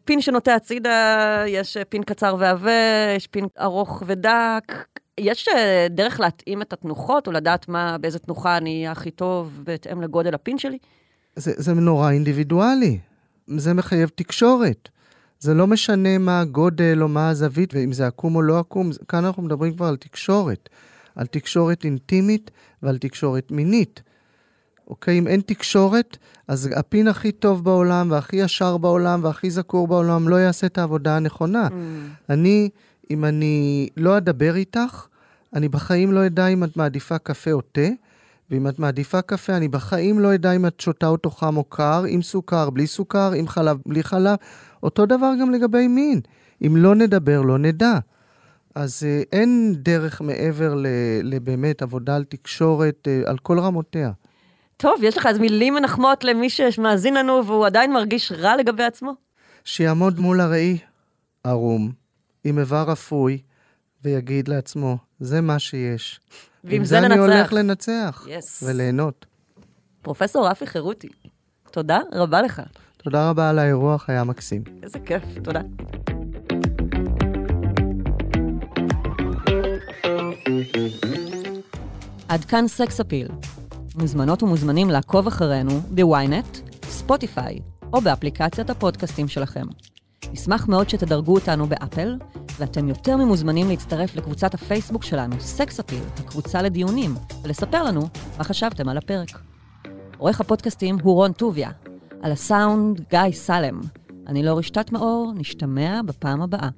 פין 0.06 0.22
שנוטה 0.22 0.56
הצידה, 0.56 1.44
יש 1.48 1.78
פין 1.90 2.04
קצר 2.04 2.36
ועבה, 2.40 2.72
יש 3.16 3.28
פין 3.28 3.46
ארוך 3.62 4.04
ודק. 4.06 4.74
יש 5.20 5.50
דרך 5.90 6.20
להתאים 6.20 6.62
את 6.62 6.74
התנוחות, 6.74 7.28
או 7.28 7.32
לדעת 7.32 7.68
מה, 7.68 7.98
באיזה 7.98 8.20
תנוחה 8.20 8.58
אני 8.58 8.88
הכי 8.88 9.12
טוב 9.12 9.62
בהתאם 9.64 10.02
לגודל 10.02 10.34
הפין 10.34 10.58
שלי? 10.58 10.78
זה, 11.36 11.52
זה 11.56 11.74
נורא 11.74 12.12
אינדיבידואלי. 12.12 13.00
זה 13.48 13.74
מחייב 13.74 14.10
תקשורת. 14.16 14.90
זה 15.40 15.54
לא 15.54 15.68
משנה 15.68 16.18
מה 16.18 16.40
הגודל 16.40 17.00
או 17.02 17.08
מה 17.08 17.30
הזווית, 17.30 17.74
ואם 17.74 17.94
זה 17.94 18.08
עקום 18.08 18.36
או 18.36 18.42
לא 18.42 18.60
עקום, 18.60 18.90
כאן 19.08 19.26
אנחנו 19.26 19.44
מדברים 19.44 19.74
כבר 19.74 19.86
על 19.86 19.96
תקשורת. 19.96 20.70
על 21.18 21.26
תקשורת 21.26 21.86
אינטימית 21.86 22.52
ועל 22.84 22.98
תקשורת 22.98 23.52
מינית. 23.52 24.02
אוקיי? 24.88 25.20
אם 25.20 25.28
אין 25.28 25.42
תקשורת, 25.42 26.18
אז 26.48 26.70
הפין 26.76 27.08
הכי 27.08 27.32
טוב 27.32 27.64
בעולם, 27.64 28.12
והכי 28.12 28.36
ישר 28.36 28.78
בעולם, 28.78 29.24
והכי 29.24 29.52
זקור 29.52 29.88
בעולם, 29.88 30.30
לא 30.30 30.36
יעשה 30.36 30.68
את 30.68 30.78
העבודה 30.78 31.16
הנכונה. 31.16 31.68
Mm. 31.68 31.72
אני, 32.30 32.70
אם 33.12 33.26
אני 33.26 33.88
לא 33.98 34.18
אדבר 34.18 34.56
איתך, 34.56 35.06
אני 35.54 35.70
בחיים 35.70 36.12
לא 36.12 36.26
אדע 36.26 36.48
אם 36.48 36.64
את 36.64 36.78
מעדיפה 36.78 37.18
קפה 37.18 37.52
או 37.52 37.62
תה, 37.62 37.90
ואם 38.52 38.68
את 38.68 38.80
מעדיפה 38.80 39.22
קפה, 39.22 39.58
אני 39.58 39.68
בחיים 39.68 40.20
לא 40.20 40.36
אדע 40.36 40.52
אם 40.52 40.66
את 40.66 40.80
שותה 40.80 41.08
אותו 41.08 41.30
חם 41.30 41.58
או 41.58 41.64
קר, 41.64 42.04
עם 42.08 42.22
סוכר, 42.22 42.70
בלי 42.70 42.88
סוכר, 42.88 43.32
עם 43.32 43.48
חלב, 43.48 43.78
בלי 43.86 44.04
חלב. 44.04 44.36
אותו 44.84 45.06
דבר 45.06 45.32
גם 45.42 45.52
לגבי 45.52 45.88
מין. 45.88 46.22
אם 46.66 46.76
לא 46.78 46.96
נדבר, 46.96 47.42
לא 47.42 47.58
נדע. 47.58 48.00
אז 48.78 49.04
אה, 49.06 49.22
אין 49.32 49.76
דרך 49.78 50.22
מעבר 50.22 50.76
לבאמת 51.24 51.82
עבודה 51.82 52.16
על 52.16 52.24
תקשורת 52.24 53.08
אה, 53.08 53.22
על 53.26 53.38
כל 53.38 53.60
רמותיה. 53.60 54.12
טוב, 54.78 55.04
יש 55.04 55.18
לך 55.18 55.26
אז 55.26 55.38
מילים 55.40 55.74
מנחמות 55.74 56.24
למי 56.24 56.50
שמאזין 56.50 57.14
לנו 57.14 57.46
והוא 57.46 57.66
עדיין 57.66 57.94
מרגיש 57.94 58.32
רע 58.32 58.56
לגבי 58.56 58.84
עצמו? 58.84 59.12
שיעמוד 59.64 60.20
מול 60.20 60.42
הראי, 60.42 60.78
ערום, 61.44 61.92
עם 62.44 62.60
איבר 62.60 62.92
אפוי, 62.92 63.42
ויגיד 64.04 64.48
לעצמו, 64.48 64.98
זה 65.20 65.42
מה 65.42 65.60
שיש. 65.60 66.20
ועם 66.64 66.76
עם 66.76 66.86
זה 66.86 66.98
אני 67.00 67.08
ננצח. 67.08 67.20
הולך 67.22 67.54
לנצח 67.54 68.28
Yes. 68.28 68.66
וליהנות. 68.66 69.26
פרופסור 70.02 70.48
רפי 70.50 70.68
חירותי, 70.68 71.10
תודה 71.72 72.00
רבה 72.14 72.42
לך. 72.42 72.62
תודה 72.98 73.30
רבה 73.30 73.50
על 73.50 73.60
האירוח, 73.60 74.10
היה 74.10 74.24
מקסים. 74.24 74.64
איזה 74.84 75.00
כיף, 75.00 75.24
תודה. 75.44 75.62
עד 82.28 82.46
כאן 82.46 82.68
סקס 82.68 83.00
אפיל. 83.00 83.28
מוזמנות 83.96 84.44
ומוזמנים 84.44 84.90
לעקוב 84.90 85.28
אחרינו 85.28 85.80
בוויינט, 85.80 86.58
ספוטיפיי 86.84 87.60
או 87.94 88.02
באפליקציית 88.02 88.70
הפודקאסטים 88.70 89.28
שלכם. 89.28 89.66
נשמח 90.32 90.68
מאוד 90.68 90.90
שתדרגו 90.90 91.34
אותנו 91.34 91.68
באפל, 91.68 92.16
ואתם 92.60 92.90
יותר 92.90 93.18
ממוזמנים 93.18 93.70
להצטרף 93.70 94.16
לקבוצת 94.16 94.54
הפייסבוק 94.54 95.04
שלנו, 95.04 95.36
סקס 95.40 95.80
אפיל, 95.80 96.04
הקבוצה 96.18 96.62
לדיונים, 96.62 97.16
ולספר 97.44 97.84
לנו 97.84 98.02
מה 98.38 98.44
חשבתם 98.44 98.90
על 98.90 98.98
הפרק. 98.98 99.30
עורך 100.18 100.42
הפודקאסטים 100.42 100.98
הוא 101.04 101.14
רון 101.14 101.32
טוביה, 101.32 101.70
על 102.22 102.32
הסאונד 102.32 103.02
גיא 103.10 103.32
סלם. 103.32 103.82
אני 104.28 104.44
לא 104.44 104.58
רשתת 104.58 104.92
מאור, 104.92 105.34
נשתמע 105.36 106.02
בפעם 106.06 106.42
הבאה. 106.42 106.70